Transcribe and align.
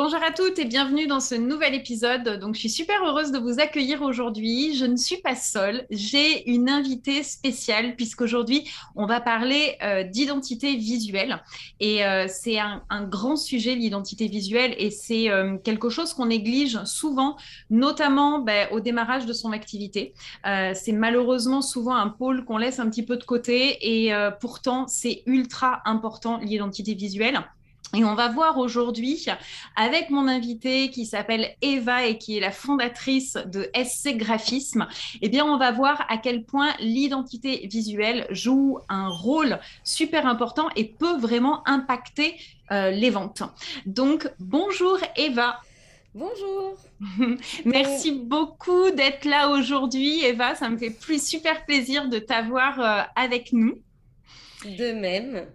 Bonjour 0.00 0.22
à 0.22 0.30
toutes 0.30 0.60
et 0.60 0.64
bienvenue 0.64 1.08
dans 1.08 1.18
ce 1.18 1.34
nouvel 1.34 1.74
épisode. 1.74 2.38
Donc, 2.38 2.54
je 2.54 2.60
suis 2.60 2.70
super 2.70 3.04
heureuse 3.04 3.32
de 3.32 3.38
vous 3.40 3.58
accueillir 3.58 4.00
aujourd'hui. 4.00 4.76
Je 4.76 4.84
ne 4.84 4.94
suis 4.94 5.16
pas 5.16 5.34
seule. 5.34 5.88
J'ai 5.90 6.48
une 6.48 6.70
invitée 6.70 7.24
spéciale 7.24 7.96
puisqu'aujourd'hui, 7.96 8.70
on 8.94 9.06
va 9.06 9.20
parler 9.20 9.76
euh, 9.82 10.04
d'identité 10.04 10.76
visuelle. 10.76 11.42
Et 11.80 12.04
euh, 12.04 12.26
c'est 12.28 12.60
un, 12.60 12.80
grand 13.08 13.34
sujet, 13.34 13.74
l'identité 13.74 14.28
visuelle. 14.28 14.72
Et 14.78 14.92
c'est 14.92 15.30
euh, 15.30 15.58
quelque 15.58 15.88
chose 15.88 16.14
qu'on 16.14 16.26
néglige 16.26 16.78
souvent, 16.84 17.36
notamment 17.68 18.38
ben, 18.38 18.68
au 18.70 18.78
démarrage 18.78 19.26
de 19.26 19.32
son 19.32 19.50
activité. 19.50 20.14
c'est 20.44 20.92
malheureusement 20.92 21.60
souvent 21.60 21.96
un 21.96 22.08
pôle 22.08 22.44
qu'on 22.44 22.58
laisse 22.58 22.78
un 22.78 22.88
petit 22.88 23.04
peu 23.04 23.16
de 23.16 23.24
côté. 23.24 23.78
Et 23.80 24.12
pourtant, 24.40 24.86
c'est 24.86 25.24
ultra 25.26 25.82
important, 25.86 26.38
l'identité 26.38 26.94
visuelle. 26.94 27.42
Et 27.96 28.04
on 28.04 28.14
va 28.14 28.28
voir 28.28 28.58
aujourd'hui 28.58 29.26
avec 29.74 30.10
mon 30.10 30.28
invité 30.28 30.90
qui 30.90 31.06
s'appelle 31.06 31.54
Eva 31.62 32.04
et 32.04 32.18
qui 32.18 32.36
est 32.36 32.40
la 32.40 32.50
fondatrice 32.50 33.38
de 33.46 33.70
SC 33.74 34.16
Graphisme, 34.16 34.86
eh 35.22 35.28
bien 35.30 35.46
on 35.46 35.56
va 35.56 35.72
voir 35.72 36.04
à 36.10 36.18
quel 36.18 36.44
point 36.44 36.74
l'identité 36.80 37.66
visuelle 37.66 38.26
joue 38.30 38.78
un 38.90 39.08
rôle 39.08 39.58
super 39.84 40.26
important 40.26 40.68
et 40.76 40.84
peut 40.84 41.16
vraiment 41.16 41.66
impacter 41.66 42.36
euh, 42.72 42.90
les 42.90 43.08
ventes. 43.08 43.42
Donc 43.86 44.30
bonjour 44.38 44.98
Eva. 45.16 45.60
Bonjour. 46.14 46.76
Merci 47.64 48.12
beaucoup 48.12 48.90
d'être 48.90 49.24
là 49.24 49.48
aujourd'hui 49.48 50.24
Eva, 50.24 50.54
ça 50.56 50.68
me 50.68 50.76
fait 50.76 50.90
plus 50.90 51.26
super 51.26 51.64
plaisir 51.64 52.08
de 52.10 52.18
t'avoir 52.18 52.80
euh, 52.80 53.02
avec 53.16 53.54
nous. 53.54 53.78
De 54.64 54.92
même. 54.92 55.46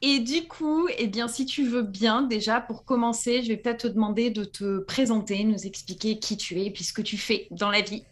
Et 0.00 0.20
du 0.20 0.46
coup, 0.46 0.88
eh 0.96 1.08
bien, 1.08 1.26
si 1.26 1.44
tu 1.44 1.64
veux 1.64 1.82
bien, 1.82 2.22
déjà, 2.22 2.60
pour 2.60 2.84
commencer, 2.84 3.42
je 3.42 3.48
vais 3.48 3.56
peut-être 3.56 3.80
te 3.80 3.88
demander 3.88 4.30
de 4.30 4.44
te 4.44 4.78
présenter, 4.78 5.42
nous 5.44 5.66
expliquer 5.66 6.18
qui 6.18 6.36
tu 6.36 6.60
es 6.60 6.66
et 6.66 6.70
puis 6.70 6.84
ce 6.84 6.92
que 6.92 7.02
tu 7.02 7.16
fais 7.16 7.48
dans 7.50 7.70
la 7.70 7.80
vie. 7.80 8.04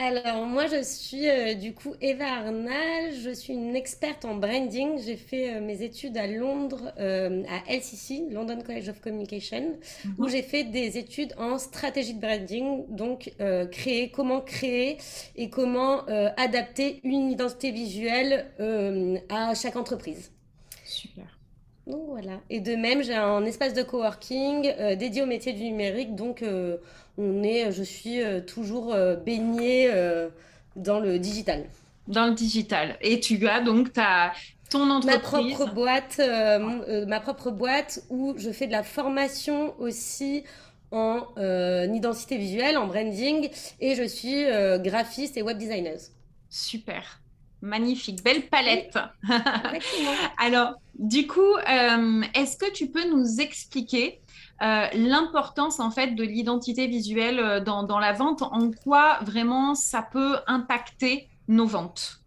Alors, 0.00 0.46
moi, 0.46 0.66
je 0.68 0.80
suis 0.84 1.28
euh, 1.28 1.54
du 1.54 1.74
coup 1.74 1.92
Eva 2.00 2.24
Arnal. 2.24 3.12
Je 3.20 3.30
suis 3.30 3.52
une 3.52 3.74
experte 3.74 4.24
en 4.24 4.36
branding. 4.36 4.96
J'ai 5.04 5.16
fait 5.16 5.56
euh, 5.56 5.60
mes 5.60 5.82
études 5.82 6.16
à 6.16 6.28
Londres, 6.28 6.92
euh, 7.00 7.42
à 7.48 7.68
LCC, 7.68 8.26
London 8.30 8.60
College 8.64 8.88
of 8.90 9.00
Communication, 9.00 9.76
où 10.16 10.24
mhm. 10.24 10.28
j'ai 10.30 10.42
fait 10.42 10.62
des 10.62 10.98
études 10.98 11.34
en 11.36 11.58
stratégie 11.58 12.14
de 12.14 12.20
branding. 12.20 12.84
Donc, 12.88 13.32
créer, 13.72 14.10
comment 14.10 14.40
créer 14.40 14.98
et 15.34 15.50
comment 15.50 16.04
adapter 16.36 17.00
une 17.02 17.30
identité 17.30 17.72
visuelle 17.72 18.46
à 19.28 19.54
chaque 19.54 19.76
entreprise. 19.76 20.30
Super. 21.88 21.98
Donc 21.98 22.02
voilà. 22.08 22.40
Et 22.50 22.60
de 22.60 22.76
même, 22.76 23.02
j'ai 23.02 23.14
un 23.14 23.44
espace 23.44 23.74
de 23.74 23.82
coworking 23.82 24.72
euh, 24.78 24.94
dédié 24.94 25.22
au 25.22 25.26
métier 25.26 25.52
du 25.52 25.64
numérique. 25.64 26.14
Donc, 26.14 26.42
euh, 26.42 26.76
on 27.16 27.42
est, 27.42 27.72
je 27.72 27.82
suis 27.82 28.22
euh, 28.22 28.40
toujours 28.40 28.94
baignée 29.24 29.90
dans 30.76 31.00
le 31.00 31.18
digital. 31.18 31.64
Dans 32.06 32.26
le 32.26 32.34
digital. 32.34 32.96
Et 33.00 33.20
tu 33.20 33.46
as 33.48 33.60
donc 33.60 33.92
ta, 33.92 34.32
ton 34.70 34.90
entreprise. 34.90 35.14
Ma 35.14 35.56
propre 35.56 35.74
boîte, 35.74 36.20
ma 37.06 37.20
propre 37.20 37.50
boîte 37.50 38.02
où 38.10 38.34
je 38.36 38.50
fais 38.50 38.66
de 38.66 38.72
la 38.72 38.82
formation 38.82 39.74
aussi 39.78 40.44
en 40.90 41.26
identité 41.92 42.38
visuelle, 42.38 42.78
en 42.78 42.86
branding, 42.86 43.50
et 43.80 43.94
je 43.94 44.04
suis 44.04 44.44
graphiste 44.78 45.36
et 45.36 45.42
web 45.42 45.58
designer. 45.58 45.98
Super. 46.48 47.20
Magnifique, 47.60 48.22
belle 48.22 48.48
palette. 48.48 48.96
Alors, 50.38 50.74
du 50.98 51.26
coup, 51.26 51.40
euh, 51.40 52.22
est-ce 52.34 52.56
que 52.56 52.70
tu 52.70 52.88
peux 52.88 53.08
nous 53.08 53.40
expliquer 53.40 54.20
euh, 54.62 54.86
l'importance 54.94 55.80
en 55.80 55.90
fait 55.90 56.14
de 56.14 56.22
l'identité 56.22 56.86
visuelle 56.86 57.40
euh, 57.40 57.60
dans, 57.60 57.82
dans, 57.82 57.98
la 57.98 58.12
vente? 58.12 58.42
En 58.42 58.70
quoi 58.70 59.18
vraiment 59.22 59.74
ça 59.74 60.02
peut 60.02 60.36
impacter 60.46 61.28
nos 61.48 61.66
ventes? 61.66 62.20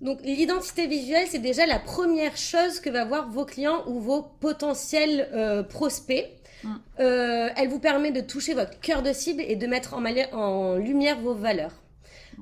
Donc 0.00 0.20
l'identité 0.22 0.86
visuelle, 0.86 1.26
c'est 1.28 1.40
déjà 1.40 1.66
la 1.66 1.78
première 1.78 2.36
chose 2.36 2.80
que 2.80 2.90
va 2.90 3.04
voir 3.04 3.28
vos 3.28 3.44
clients 3.44 3.82
ou 3.86 4.00
vos 4.00 4.22
potentiels 4.22 5.66
prospects. 5.68 6.26
Mm. 6.62 6.76
elle 6.98 7.68
vous 7.68 7.80
permet 7.80 8.10
de 8.10 8.20
toucher 8.20 8.52
votre 8.52 8.78
cœur 8.80 9.02
de 9.02 9.12
cible 9.14 9.42
et 9.46 9.56
de 9.56 9.66
mettre 9.66 9.94
en, 9.94 10.04
en 10.32 10.76
lumière 10.76 11.18
vos 11.20 11.34
valeurs. 11.34 11.72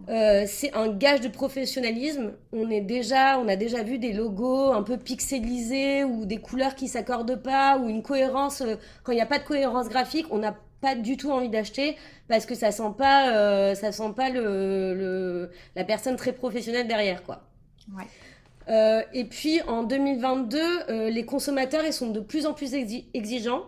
Euh, 0.08 0.44
c'est 0.46 0.74
un 0.74 0.88
gage 0.88 1.20
de 1.20 1.28
professionnalisme. 1.28 2.32
On 2.52 2.70
est 2.70 2.80
déjà, 2.80 3.38
on 3.38 3.48
a 3.48 3.56
déjà 3.56 3.82
vu 3.82 3.98
des 3.98 4.12
logos 4.12 4.72
un 4.72 4.82
peu 4.82 4.96
pixelisés 4.96 6.04
ou 6.04 6.24
des 6.24 6.38
couleurs 6.38 6.74
qui 6.74 6.88
s'accordent 6.88 7.42
pas 7.42 7.78
ou 7.78 7.88
une 7.88 8.02
cohérence. 8.02 8.62
Euh, 8.62 8.76
quand 9.02 9.12
il 9.12 9.16
n'y 9.16 9.20
a 9.20 9.26
pas 9.26 9.38
de 9.38 9.44
cohérence 9.44 9.88
graphique, 9.88 10.26
on 10.30 10.38
n'a 10.38 10.56
pas 10.80 10.94
du 10.94 11.16
tout 11.16 11.30
envie 11.30 11.48
d'acheter 11.48 11.96
parce 12.28 12.46
que 12.46 12.54
ça 12.54 12.70
sent 12.70 12.92
pas, 12.96 13.32
euh, 13.32 13.74
ça 13.74 13.92
sent 13.92 14.12
pas 14.16 14.30
le, 14.30 15.50
la 15.74 15.84
personne 15.84 16.16
très 16.16 16.32
professionnelle 16.32 16.86
derrière, 16.86 17.24
quoi. 17.24 17.42
et 19.12 19.24
puis 19.24 19.60
en 19.62 19.82
2022, 19.82 21.08
les 21.08 21.24
consommateurs 21.24 21.84
ils 21.84 21.92
sont 21.92 22.10
de 22.10 22.20
plus 22.20 22.46
en 22.46 22.54
plus 22.54 22.74
exigeants 22.74 23.64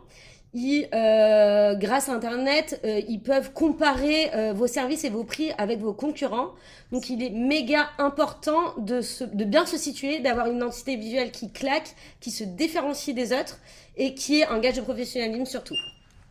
euh, 0.55 1.75
grâce 1.75 2.09
à 2.09 2.13
Internet, 2.13 2.81
euh, 2.85 3.01
ils 3.09 3.21
peuvent 3.21 3.53
comparer 3.53 4.35
euh, 4.35 4.53
vos 4.53 4.67
services 4.67 5.05
et 5.05 5.11
vos 5.11 5.25
prix 5.25 5.53
avec 5.59 5.79
vos 5.79 5.93
concurrents. 5.93 6.51
Donc, 6.91 7.09
il 7.09 7.23
est 7.23 7.31
méga 7.31 7.89
important 7.99 8.75
de, 8.79 9.01
de 9.33 9.45
bien 9.45 9.65
se 9.65 9.77
situer, 9.77 10.19
d'avoir 10.19 10.47
une 10.47 10.57
identité 10.57 10.97
visuelle 10.97 11.31
qui 11.31 11.53
claque, 11.53 11.95
qui 12.21 12.31
se 12.31 12.43
différencie 12.43 13.15
des 13.15 13.33
autres 13.33 13.59
et 13.97 14.15
qui 14.15 14.41
est 14.41 14.47
un 14.47 14.59
gage 14.59 14.77
de 14.77 14.81
professionnalisme 14.81 15.45
surtout. 15.45 15.77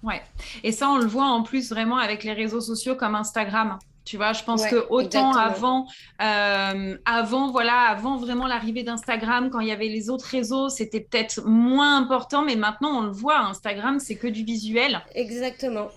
Ouais. 0.03 0.22
Et 0.63 0.72
ça, 0.72 0.90
on 0.90 0.97
le 0.97 1.07
voit 1.07 1.25
en 1.25 1.44
plus 1.44 1.69
vraiment 1.69 1.97
avec 1.97 2.24
les 2.24 2.34
réseaux 2.34 2.62
sociaux 2.62 2.96
comme 2.96 3.16
Instagram. 3.16 3.80
Tu 4.05 4.17
vois, 4.17 4.33
je 4.33 4.43
pense 4.43 4.65
que 4.65 4.87
autant 4.89 5.33
avant, 5.33 5.85
euh, 6.21 6.97
avant, 7.05 7.51
voilà, 7.51 7.81
avant 7.89 8.17
vraiment 8.17 8.47
l'arrivée 8.47 8.83
d'Instagram, 8.83 9.49
quand 9.51 9.59
il 9.59 9.67
y 9.67 9.71
avait 9.71 9.87
les 9.87 10.09
autres 10.09 10.25
réseaux, 10.25 10.69
c'était 10.69 11.01
peut-être 11.01 11.43
moins 11.45 11.97
important, 11.97 12.43
mais 12.43 12.55
maintenant 12.55 12.99
on 12.99 13.01
le 13.03 13.11
voit, 13.11 13.39
Instagram, 13.39 13.99
c'est 13.99 14.15
que 14.15 14.27
du 14.27 14.43
visuel. 14.43 15.01
Exactement. 15.13 15.89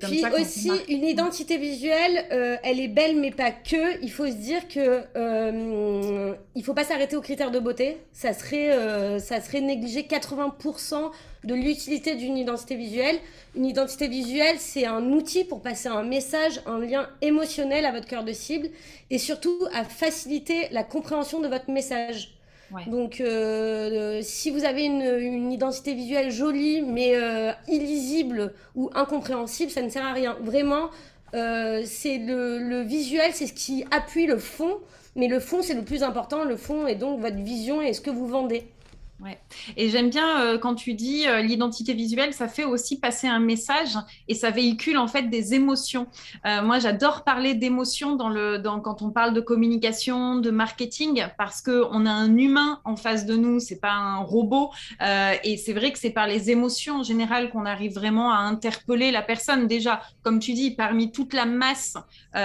Puis 0.00 0.24
aussi, 0.40 0.70
une 0.88 1.04
identité 1.04 1.58
visuelle, 1.58 2.26
euh, 2.32 2.56
elle 2.62 2.80
est 2.80 2.88
belle, 2.88 3.16
mais 3.16 3.30
pas 3.30 3.50
que. 3.50 4.02
Il 4.02 4.10
faut 4.10 4.26
se 4.26 4.36
dire 4.36 4.68
que 4.68 5.02
euh, 5.16 6.34
il 6.54 6.64
faut 6.64 6.74
pas 6.74 6.84
s'arrêter 6.84 7.16
aux 7.16 7.20
critères 7.20 7.50
de 7.50 7.58
beauté. 7.58 7.98
Ça 8.12 8.32
serait, 8.32 8.72
euh, 8.72 9.18
ça 9.18 9.40
serait 9.40 9.60
négliger 9.60 10.02
80% 10.02 11.10
de 11.44 11.54
l'utilité 11.54 12.14
d'une 12.14 12.36
identité 12.36 12.76
visuelle. 12.76 13.16
Une 13.56 13.66
identité 13.66 14.08
visuelle, 14.08 14.56
c'est 14.58 14.86
un 14.86 15.12
outil 15.12 15.44
pour 15.44 15.62
passer 15.62 15.88
un 15.88 16.02
message, 16.02 16.60
un 16.66 16.78
lien 16.78 17.08
émotionnel 17.20 17.84
à 17.86 17.92
votre 17.92 18.06
cœur 18.06 18.24
de 18.24 18.32
cible 18.32 18.68
et 19.10 19.18
surtout 19.18 19.58
à 19.72 19.84
faciliter 19.84 20.68
la 20.70 20.84
compréhension 20.84 21.40
de 21.40 21.48
votre 21.48 21.70
message. 21.70 22.34
Donc, 22.86 23.20
euh, 23.20 24.20
si 24.22 24.50
vous 24.50 24.64
avez 24.64 24.84
une, 24.84 25.52
identité 25.52 25.94
visuelle 25.94 26.30
jolie, 26.30 26.82
mais 26.82 27.14
euh, 27.14 27.52
illisible 27.68 28.52
ou 28.74 28.90
incompréhensible, 28.94 29.70
ça 29.70 29.82
ne 29.82 29.88
sert 29.88 30.04
à 30.04 30.12
rien. 30.12 30.36
Vraiment, 30.40 30.90
euh, 31.34 31.82
c'est 31.84 32.18
le, 32.18 32.58
le, 32.58 32.82
visuel, 32.82 33.30
c'est 33.32 33.46
ce 33.46 33.52
qui 33.52 33.84
appuie 33.90 34.26
le 34.26 34.38
fond, 34.38 34.78
mais 35.16 35.28
le 35.28 35.40
fond, 35.40 35.62
c'est 35.62 35.74
le 35.74 35.82
plus 35.82 36.02
important. 36.02 36.44
Le 36.44 36.56
fond 36.56 36.86
est 36.86 36.96
donc 36.96 37.20
votre 37.20 37.36
vision 37.36 37.80
et 37.80 37.92
ce 37.92 38.00
que 38.00 38.10
vous 38.10 38.26
vendez. 38.26 38.66
Ouais. 39.24 39.38
Et 39.78 39.88
j'aime 39.88 40.10
bien 40.10 40.42
euh, 40.42 40.58
quand 40.58 40.74
tu 40.74 40.92
dis 40.92 41.26
euh, 41.26 41.40
l'identité 41.40 41.94
visuelle, 41.94 42.34
ça 42.34 42.46
fait 42.46 42.64
aussi 42.64 43.00
passer 43.00 43.26
un 43.26 43.38
message 43.38 43.96
et 44.28 44.34
ça 44.34 44.50
véhicule 44.50 44.98
en 44.98 45.08
fait 45.08 45.30
des 45.30 45.54
émotions. 45.54 46.08
Euh, 46.44 46.60
moi, 46.60 46.78
j'adore 46.78 47.24
parler 47.24 47.54
d'émotions 47.54 48.16
dans 48.16 48.28
le, 48.28 48.58
dans, 48.58 48.80
quand 48.80 49.00
on 49.00 49.10
parle 49.10 49.32
de 49.32 49.40
communication, 49.40 50.36
de 50.36 50.50
marketing, 50.50 51.24
parce 51.38 51.62
que 51.62 51.86
on 51.90 52.04
a 52.04 52.10
un 52.10 52.36
humain 52.36 52.80
en 52.84 52.96
face 52.96 53.24
de 53.24 53.34
nous, 53.34 53.60
c'est 53.60 53.80
pas 53.80 53.92
un 53.92 54.18
robot. 54.18 54.70
et 55.00 55.56
c'est 55.56 55.72
vrai 55.72 55.90
que 55.92 55.98
c'est 55.98 56.10
par 56.10 56.26
les 56.26 56.50
émotions 56.50 56.96
en 56.96 57.02
général 57.02 57.50
qu'on 57.50 57.64
arrive 57.64 57.94
vraiment 57.94 58.30
à 58.30 58.36
interpeller 58.36 59.10
la 59.10 59.22
personne. 59.22 59.66
Déjà, 59.66 60.02
comme 60.22 60.38
tu 60.38 60.52
dis, 60.52 60.70
parmi 60.70 61.12
toute 61.12 61.32
la 61.32 61.46
masse 61.46 61.96
et 62.34 62.38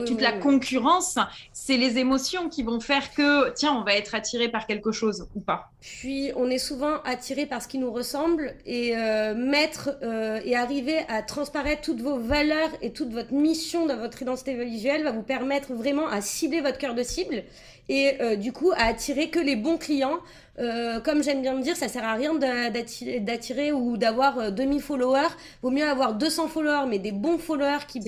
ah 0.00 0.04
toute 0.04 0.20
la 0.20 0.32
concurrence, 0.32 1.18
c'est 1.52 1.76
les 1.76 1.98
émotions 1.98 2.48
qui 2.48 2.64
vont 2.64 2.80
faire 2.80 3.14
que 3.14 3.52
tiens, 3.52 3.74
on 3.74 3.84
va 3.84 3.94
être 3.94 4.16
attiré 4.16 4.48
par 4.48 4.66
quelque 4.66 4.90
chose 4.90 5.28
ou 5.34 5.40
pas. 5.40 5.70
Puis 5.80 6.23
on 6.36 6.50
est 6.50 6.58
souvent 6.58 7.00
attiré 7.04 7.46
par 7.46 7.62
ce 7.62 7.68
qui 7.68 7.78
nous 7.78 7.92
ressemble 7.92 8.54
et 8.66 8.96
euh, 8.96 9.34
mettre 9.34 9.90
euh, 10.02 10.40
et 10.44 10.56
arriver 10.56 10.98
à 11.08 11.22
transparaître 11.22 11.82
toutes 11.82 12.00
vos 12.00 12.18
valeurs 12.18 12.70
et 12.82 12.90
toute 12.90 13.10
votre 13.10 13.32
mission 13.32 13.86
dans 13.86 13.96
votre 13.96 14.22
identité 14.22 14.54
visuelle 14.64 15.02
va 15.02 15.12
vous 15.12 15.22
permettre 15.22 15.72
vraiment 15.72 16.06
à 16.08 16.20
cibler 16.20 16.60
votre 16.60 16.78
cœur 16.78 16.94
de 16.94 17.02
cible 17.02 17.42
et 17.88 18.14
euh, 18.20 18.36
du 18.36 18.52
coup 18.52 18.72
à 18.76 18.84
attirer 18.84 19.30
que 19.30 19.38
les 19.38 19.56
bons 19.56 19.78
clients. 19.78 20.18
comme 21.04 21.22
j'aime 21.24 21.42
bien 21.42 21.54
me 21.54 21.62
dire, 21.62 21.76
ça 21.76 21.88
sert 21.88 22.04
à 22.04 22.14
rien 22.14 22.34
d'attirer 22.34 23.72
ou 23.72 23.96
d'avoir 23.96 24.52
2000 24.52 24.80
followers. 24.80 25.34
Vaut 25.62 25.70
mieux 25.70 25.88
avoir 25.88 26.14
200 26.14 26.48
followers, 26.48 26.86
mais 26.88 27.00
des 27.00 27.10
bons 27.10 27.38
followers 27.38 27.86
qui, 27.88 28.00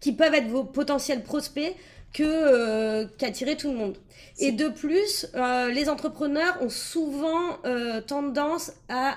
qui 0.00 0.12
peuvent 0.12 0.34
être 0.34 0.48
vos 0.48 0.64
potentiels 0.64 1.22
prospects 1.22 1.74
que 2.12 3.04
qu'attirer 3.18 3.56
tout 3.56 3.70
le 3.70 3.76
monde. 3.76 3.96
Et 4.40 4.52
de 4.52 4.68
plus, 4.68 5.26
les 5.72 5.88
entrepreneurs 5.88 6.58
ont 6.62 6.68
souvent 6.68 7.58
tendance 8.06 8.72
à 8.88 9.16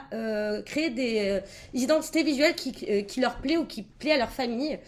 créer 0.66 0.90
des, 0.90 1.42
identités 1.74 2.24
visuelles 2.24 2.56
qui, 2.56 3.06
qui, 3.06 3.20
leur 3.22 3.36
plaît 3.36 3.58
ou 3.58 3.66
qui 3.66 3.84
plaît 3.84 4.14
à 4.14 4.18
leur 4.18 4.32
famille. 4.32 4.80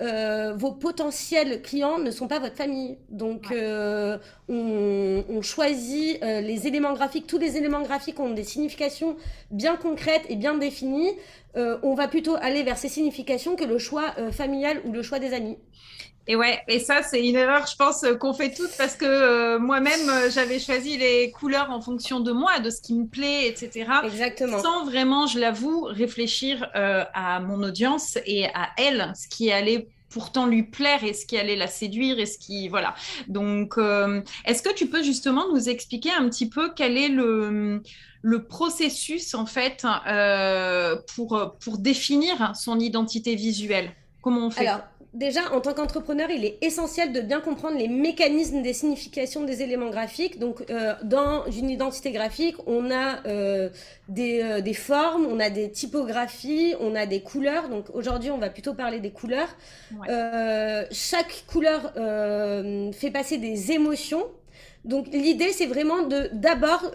Euh, 0.00 0.54
vos 0.56 0.72
potentiels 0.72 1.62
clients 1.62 1.98
ne 1.98 2.10
sont 2.10 2.26
pas 2.26 2.40
votre 2.40 2.56
famille. 2.56 2.98
Donc, 3.10 3.52
euh, 3.52 4.18
on, 4.48 5.40
choisit 5.42 6.22
euh, 6.22 6.40
les 6.40 6.66
éléments 6.66 6.94
graphiques. 6.94 7.26
Tous 7.26 7.38
les 7.38 7.56
éléments 7.56 7.82
graphiques 7.82 8.18
ont 8.18 8.30
des 8.30 8.44
significations 8.44 9.16
bien 9.50 9.76
concrètes 9.76 10.24
et 10.28 10.36
bien 10.36 10.54
définies. 10.54 11.12
on 11.54 11.94
va 11.94 12.08
plutôt 12.08 12.34
aller 12.40 12.64
vers 12.64 12.78
ces 12.78 12.88
significations 12.88 13.54
que 13.54 13.64
le 13.64 13.78
choix 13.78 14.12
familial 14.32 14.80
ou 14.84 14.92
le 14.92 15.02
choix 15.02 15.20
des 15.20 15.32
amis. 15.32 15.56
Et 16.26 16.36
ouais, 16.36 16.60
et 16.68 16.78
ça, 16.78 17.02
c'est 17.02 17.26
une 17.26 17.36
erreur, 17.36 17.66
je 17.66 17.76
pense, 17.76 18.04
qu'on 18.18 18.32
fait 18.32 18.54
toutes 18.54 18.76
parce 18.78 18.94
que 18.96 19.58
moi-même, 19.58 20.30
j'avais 20.32 20.58
choisi 20.58 20.96
les 20.96 21.30
couleurs 21.30 21.70
en 21.70 21.80
fonction 21.80 22.20
de 22.20 22.32
moi, 22.32 22.60
de 22.60 22.70
ce 22.70 22.80
qui 22.80 22.94
me 22.94 23.06
plaît, 23.06 23.48
etc. 23.48 23.86
Exactement. 24.04 24.58
Sans 24.60 24.84
vraiment, 24.84 25.26
je 25.26 25.38
l'avoue, 25.38 25.82
réfléchir 25.82 26.66
à 26.72 27.40
mon 27.40 27.62
audience 27.62 28.18
et 28.24 28.46
à 28.46 28.70
elle, 28.78 29.12
ce 29.14 29.28
qui 29.28 29.52
allait 29.52 29.88
pourtant 30.14 30.46
lui 30.46 30.62
plaire 30.62 31.02
et 31.02 31.12
ce 31.12 31.26
qui 31.26 31.36
allait 31.36 31.56
la 31.56 31.66
séduire 31.66 32.20
et 32.20 32.26
ce 32.26 32.38
qui 32.38 32.68
voilà. 32.68 32.94
Donc, 33.26 33.76
euh, 33.78 34.22
est-ce 34.44 34.62
que 34.62 34.72
tu 34.72 34.86
peux 34.86 35.02
justement 35.02 35.48
nous 35.52 35.68
expliquer 35.68 36.12
un 36.12 36.28
petit 36.28 36.48
peu 36.48 36.72
quel 36.74 36.96
est 36.96 37.08
le 37.08 37.82
le 38.22 38.44
processus 38.44 39.34
en 39.34 39.44
fait 39.44 39.84
euh, 40.06 40.96
pour 41.14 41.56
pour 41.58 41.78
définir 41.78 42.54
son 42.54 42.78
identité 42.78 43.34
visuelle? 43.34 43.90
Comment 44.24 44.46
on 44.46 44.50
fait? 44.50 44.66
Déjà, 45.12 45.52
en 45.52 45.60
tant 45.60 45.74
qu'entrepreneur, 45.74 46.30
il 46.30 46.46
est 46.46 46.56
essentiel 46.60 47.12
de 47.12 47.20
bien 47.20 47.40
comprendre 47.40 47.76
les 47.76 47.88
mécanismes 47.88 48.62
des 48.62 48.72
significations 48.72 49.44
des 49.44 49.62
éléments 49.62 49.90
graphiques. 49.90 50.38
Donc, 50.40 50.64
euh, 50.70 50.94
dans 51.04 51.44
une 51.46 51.68
identité 51.68 52.10
graphique, 52.10 52.56
on 52.66 52.90
a 52.90 53.24
euh, 53.26 53.68
des, 54.08 54.42
euh, 54.42 54.60
des, 54.62 54.72
formes, 54.72 55.26
on 55.26 55.38
a 55.38 55.50
des 55.50 55.70
typographies, 55.70 56.74
on 56.80 56.96
a 56.96 57.04
des 57.04 57.20
couleurs. 57.20 57.68
Donc, 57.68 57.90
aujourd'hui, 57.92 58.30
on 58.30 58.38
va 58.38 58.48
plutôt 58.48 58.72
parler 58.72 58.98
des 58.98 59.10
couleurs. 59.10 59.54
chaque 60.90 61.44
couleur 61.46 61.92
fait 62.92 63.10
passer 63.12 63.36
des 63.36 63.72
émotions. 63.72 64.24
Donc, 64.84 65.06
l'idée, 65.12 65.52
c'est 65.52 65.66
vraiment 65.66 66.02
de 66.02 66.28
d'abord 66.32 66.90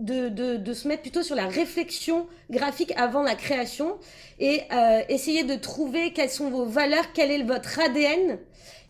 de, 0.00 0.56
de, 0.56 0.72
se 0.72 0.88
mettre 0.88 1.02
plutôt 1.02 1.22
sur 1.22 1.36
la 1.36 1.46
réflexion 1.46 2.26
graphique 2.50 2.92
avant 2.96 3.22
la 3.22 3.34
création 3.34 3.98
et 4.38 4.62
euh, 4.72 5.00
essayer 5.08 5.44
de 5.44 5.54
trouver 5.54 6.12
quelles 6.12 6.30
sont 6.30 6.50
vos 6.50 6.64
valeurs, 6.64 7.12
quel 7.12 7.30
est 7.30 7.42
votre 7.42 7.78
ADN. 7.78 8.38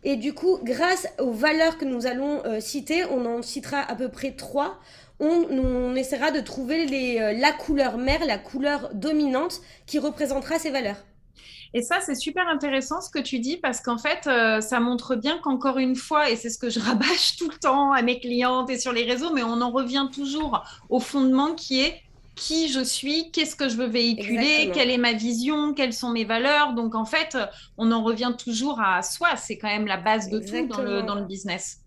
Et 0.02 0.16
du 0.16 0.32
coup, 0.32 0.58
grâce 0.62 1.08
aux 1.18 1.32
valeurs 1.32 1.76
que 1.76 1.84
nous 1.84 2.06
allons 2.06 2.42
euh, 2.46 2.60
citer, 2.60 3.04
on 3.04 3.26
en 3.26 3.42
citera 3.42 3.80
à 3.80 3.94
peu 3.94 4.08
près 4.08 4.32
trois, 4.32 4.78
on, 5.18 5.94
essaiera 5.96 6.30
de 6.30 6.40
trouver 6.40 7.20
euh, 7.20 7.32
la 7.34 7.52
couleur 7.52 7.98
mère, 7.98 8.24
la 8.24 8.38
couleur 8.38 8.90
dominante 8.94 9.60
qui 9.86 9.98
représentera 9.98 10.58
ces 10.58 10.70
valeurs. 10.70 11.04
Et 11.72 11.82
ça, 11.82 12.00
c'est 12.00 12.16
super 12.16 12.48
intéressant 12.48 13.00
ce 13.00 13.10
que 13.10 13.20
tu 13.20 13.38
dis 13.38 13.56
parce 13.56 13.80
qu'en 13.80 13.98
fait, 13.98 14.26
euh, 14.26 14.60
ça 14.60 14.80
montre 14.80 15.14
bien 15.14 15.38
qu'encore 15.38 15.78
une 15.78 15.94
fois, 15.94 16.30
et 16.30 16.36
c'est 16.36 16.50
ce 16.50 16.58
que 16.58 16.68
je 16.68 16.80
rabâche 16.80 17.36
tout 17.36 17.48
le 17.48 17.56
temps 17.56 17.92
à 17.92 18.02
mes 18.02 18.18
clientes 18.18 18.70
et 18.70 18.78
sur 18.78 18.92
les 18.92 19.04
réseaux, 19.04 19.32
mais 19.32 19.42
on 19.42 19.60
en 19.60 19.70
revient 19.70 20.08
toujours 20.12 20.64
au 20.88 21.00
fondement 21.00 21.54
qui 21.54 21.80
est 21.80 22.02
qui 22.36 22.68
je 22.68 22.82
suis, 22.82 23.30
qu'est-ce 23.32 23.54
que 23.54 23.68
je 23.68 23.76
veux 23.76 23.86
véhiculer, 23.86 24.70
quelle 24.72 24.90
est 24.90 24.98
ma 24.98 25.12
vision, 25.12 25.74
quelles 25.74 25.92
sont 25.92 26.10
mes 26.10 26.24
valeurs. 26.24 26.72
Donc 26.72 26.94
en 26.94 27.04
fait, 27.04 27.36
on 27.76 27.92
en 27.92 28.02
revient 28.02 28.32
toujours 28.42 28.80
à 28.80 29.02
soi. 29.02 29.36
C'est 29.36 29.58
quand 29.58 29.68
même 29.68 29.86
la 29.86 29.98
base 29.98 30.30
de 30.30 30.38
tout 30.38 30.66
dans 30.66 30.80
le, 30.80 31.02
dans 31.02 31.16
le 31.16 31.24
business. 31.24 31.80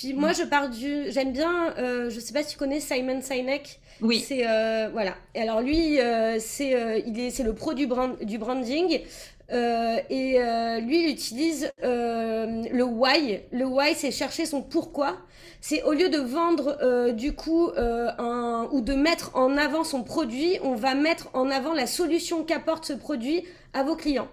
Puis 0.00 0.14
moi, 0.14 0.32
je 0.32 0.44
pars 0.44 0.70
du. 0.70 1.10
J'aime 1.10 1.30
bien, 1.30 1.74
euh, 1.76 2.08
je 2.08 2.20
sais 2.20 2.32
pas 2.32 2.42
si 2.42 2.52
tu 2.52 2.58
connais 2.58 2.80
Simon 2.80 3.20
Sinek. 3.20 3.80
Oui. 4.00 4.24
C'est 4.26 4.46
euh, 4.46 4.88
voilà. 4.94 5.14
Et 5.34 5.42
alors 5.42 5.60
lui, 5.60 6.00
euh, 6.00 6.38
c'est 6.40 6.74
euh, 6.74 6.98
il 7.06 7.20
est 7.20 7.28
c'est 7.28 7.42
le 7.42 7.52
pro 7.52 7.74
du 7.74 7.86
brand 7.86 8.18
du 8.22 8.38
branding. 8.38 9.02
et 9.50 10.38
lui, 10.80 11.04
il 11.04 11.10
utilise 11.10 11.70
le 11.82 12.82
why. 12.82 13.40
Le 13.52 13.66
why, 13.66 13.94
c'est 13.94 14.10
chercher 14.10 14.46
son 14.46 14.62
pourquoi. 14.62 15.18
C'est 15.60 15.82
au 15.82 15.92
lieu 15.92 16.08
de 16.08 16.16
vendre 16.16 17.12
du 17.12 17.34
coup 17.34 17.70
un, 17.76 18.68
ou 18.72 18.80
de 18.80 18.94
mettre 18.94 19.36
en 19.36 19.58
avant 19.58 19.84
son 19.84 20.02
produit, 20.02 20.58
on 20.62 20.76
va 20.76 20.94
mettre 20.94 21.28
en 21.34 21.50
avant 21.50 21.74
la 21.74 21.86
solution 21.86 22.42
qu'apporte 22.42 22.86
ce 22.86 22.94
produit 22.94 23.44
à 23.74 23.82
vos 23.82 23.96
clients. 23.96 24.28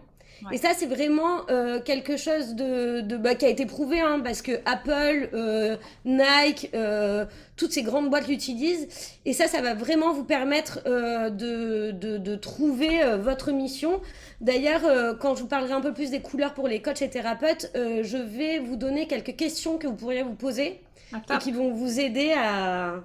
Et 0.52 0.58
ça, 0.58 0.70
c'est 0.76 0.86
vraiment 0.86 1.50
euh, 1.50 1.82
quelque 1.82 2.18
chose 2.18 2.56
de, 2.56 3.02
de 3.02 3.18
bah, 3.18 3.36
qui 3.36 3.46
a 3.46 3.50
été 3.50 3.66
prouvé, 3.66 4.00
hein, 4.00 4.22
parce 4.24 4.42
que 4.42 4.54
Apple, 4.66 5.30
euh, 5.34 5.78
Nike, 6.06 6.70
euh, 6.74 7.26
toutes 7.56 7.72
ces 7.72 7.84
grandes 7.84 8.10
boîtes 8.10 8.28
l'utilisent. 8.28 8.88
Et 9.26 9.34
ça, 9.34 9.48
ça 9.48 9.62
va 9.62 9.74
vraiment 9.74 10.14
vous 10.14 10.24
permettre 10.24 10.84
de, 10.86 11.92
de, 11.92 12.18
de, 12.18 12.36
trouver 12.36 13.18
votre 13.18 13.52
mission. 13.52 14.02
D'ailleurs, 14.42 15.18
quand 15.20 15.36
je 15.36 15.42
vous 15.42 15.48
parlerai 15.48 15.74
un 15.74 15.82
peu 15.82 15.94
plus 15.94 16.12
des 16.12 16.22
couleurs 16.22 16.54
pour 16.54 16.68
les 16.68 16.82
coachs 16.82 17.02
et 17.02 17.10
thérapeutes, 17.10 17.72
je 17.76 18.18
vais 18.18 18.60
vous 18.60 18.76
donner 18.76 19.08
quelques 19.08 19.36
questions 19.36 19.78
que 19.78 19.88
vous 19.88 19.96
pourriez 19.96 20.22
vous 20.22 20.36
poser 20.36 20.82
ah, 21.14 21.22
et 21.34 21.38
qui 21.40 21.52
vont 21.52 21.74
vous 21.74 22.00
aider 22.00 22.32
à, 22.32 22.96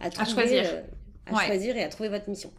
à, 0.00 0.10
trouver, 0.10 0.30
à 0.30 0.34
choisir. 0.34 0.64
à 1.26 1.44
choisir 1.44 1.76
et 1.76 1.84
à 1.84 1.88
trouver 1.88 2.08
votre 2.08 2.28
mission. 2.28 2.50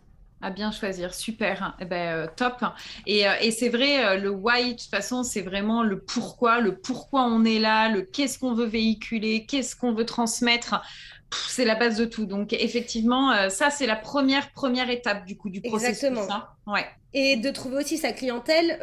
À 0.46 0.52
bien 0.52 0.72
choisir, 0.72 1.16
super, 1.16 1.76
eh 1.80 1.86
ben, 1.86 2.18
euh, 2.18 2.28
top. 2.36 2.64
Et, 3.08 3.28
euh, 3.28 3.32
et 3.42 3.50
c'est 3.50 3.70
vrai, 3.70 4.06
euh, 4.06 4.18
le 4.18 4.30
why, 4.30 4.76
de 4.76 4.80
toute 4.80 4.92
façon, 4.92 5.24
c'est 5.24 5.42
vraiment 5.42 5.82
le 5.82 6.00
pourquoi, 6.00 6.60
le 6.60 6.78
pourquoi 6.78 7.24
on 7.24 7.44
est 7.44 7.58
là, 7.58 7.90
le 7.90 8.04
qu'est-ce 8.04 8.38
qu'on 8.38 8.54
veut 8.54 8.68
véhiculer, 8.68 9.48
qu'est-ce 9.48 9.76
qu'on 9.76 9.96
veut 9.96 10.06
transmettre. 10.06 10.84
C'est 11.32 11.66
la 11.66 11.74
base 11.74 11.98
de 11.98 12.06
tout. 12.06 12.28
Donc, 12.28 12.54
effectivement, 12.54 13.50
ça, 13.50 13.72
c'est 13.72 13.88
la 13.88 13.96
première, 13.96 14.52
première 14.52 14.92
étape 14.92 15.26
du 15.26 15.36
coup 15.36 15.50
du 15.50 15.62
processus. 15.62 16.04
Exactement. 16.04 16.32
Hein. 16.32 16.48
Ouais. 16.68 16.86
Et 17.16 17.38
de 17.38 17.50
trouver 17.50 17.78
aussi 17.78 17.98
sa 17.98 18.12
clientèle. 18.12 18.78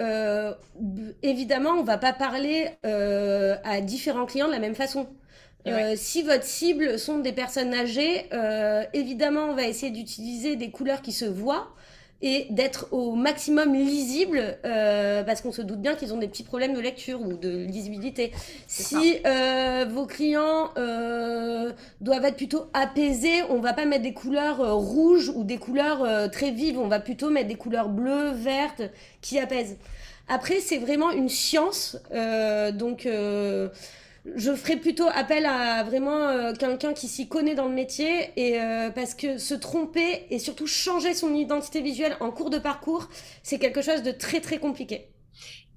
évidemment, 1.22 1.70
on 1.70 1.84
va 1.84 1.96
pas 1.96 2.12
parler 2.12 2.70
à 2.82 3.80
différents 3.80 4.26
clients 4.26 4.48
de 4.48 4.52
la 4.52 4.58
même 4.58 4.74
façon. 4.74 5.06
Euh, 5.66 5.94
si 5.96 6.22
votre 6.22 6.44
cible 6.44 6.98
sont 6.98 7.18
des 7.18 7.32
personnes 7.32 7.72
âgées, 7.72 8.26
euh, 8.32 8.82
évidemment, 8.92 9.46
on 9.46 9.54
va 9.54 9.66
essayer 9.66 9.92
d'utiliser 9.92 10.56
des 10.56 10.70
couleurs 10.70 11.02
qui 11.02 11.12
se 11.12 11.24
voient 11.24 11.68
et 12.22 12.46
d'être 12.50 12.86
au 12.92 13.14
maximum 13.14 13.74
lisible 13.74 14.56
euh, 14.64 15.24
parce 15.24 15.40
qu'on 15.40 15.50
se 15.50 15.60
doute 15.60 15.80
bien 15.80 15.96
qu'ils 15.96 16.14
ont 16.14 16.18
des 16.18 16.28
petits 16.28 16.44
problèmes 16.44 16.72
de 16.72 16.80
lecture 16.80 17.20
ou 17.20 17.32
de 17.32 17.48
lisibilité. 17.48 18.32
Si 18.68 19.18
euh, 19.26 19.84
vos 19.90 20.06
clients 20.06 20.70
euh, 20.76 21.72
doivent 22.00 22.24
être 22.24 22.36
plutôt 22.36 22.66
apaisés, 22.72 23.42
on 23.50 23.58
va 23.58 23.72
pas 23.72 23.86
mettre 23.86 24.04
des 24.04 24.14
couleurs 24.14 24.60
euh, 24.60 24.72
rouges 24.72 25.32
ou 25.34 25.42
des 25.42 25.58
couleurs 25.58 26.30
très 26.30 26.52
vives, 26.52 26.78
on 26.78 26.86
va 26.86 27.00
plutôt 27.00 27.28
mettre 27.28 27.48
des 27.48 27.56
couleurs 27.56 27.88
bleues, 27.88 28.30
vertes 28.30 28.82
qui 29.20 29.38
apaisent. 29.40 29.76
Après, 30.28 30.60
c'est 30.60 30.78
vraiment 30.78 31.10
une 31.10 31.28
science, 31.28 31.96
donc 32.74 33.08
je 34.24 34.54
ferai 34.54 34.76
plutôt 34.76 35.08
appel 35.12 35.46
à 35.46 35.82
vraiment 35.82 36.28
euh, 36.28 36.52
quelqu'un 36.54 36.92
qui 36.92 37.08
s'y 37.08 37.28
connaît 37.28 37.54
dans 37.54 37.66
le 37.66 37.74
métier 37.74 38.30
et 38.36 38.60
euh, 38.60 38.90
parce 38.90 39.14
que 39.14 39.38
se 39.38 39.54
tromper 39.54 40.26
et 40.30 40.38
surtout 40.38 40.66
changer 40.66 41.14
son 41.14 41.34
identité 41.34 41.80
visuelle 41.80 42.16
en 42.20 42.30
cours 42.30 42.50
de 42.50 42.58
parcours, 42.58 43.08
c'est 43.42 43.58
quelque 43.58 43.82
chose 43.82 44.02
de 44.02 44.12
très 44.12 44.40
très 44.40 44.58
compliqué. 44.58 45.11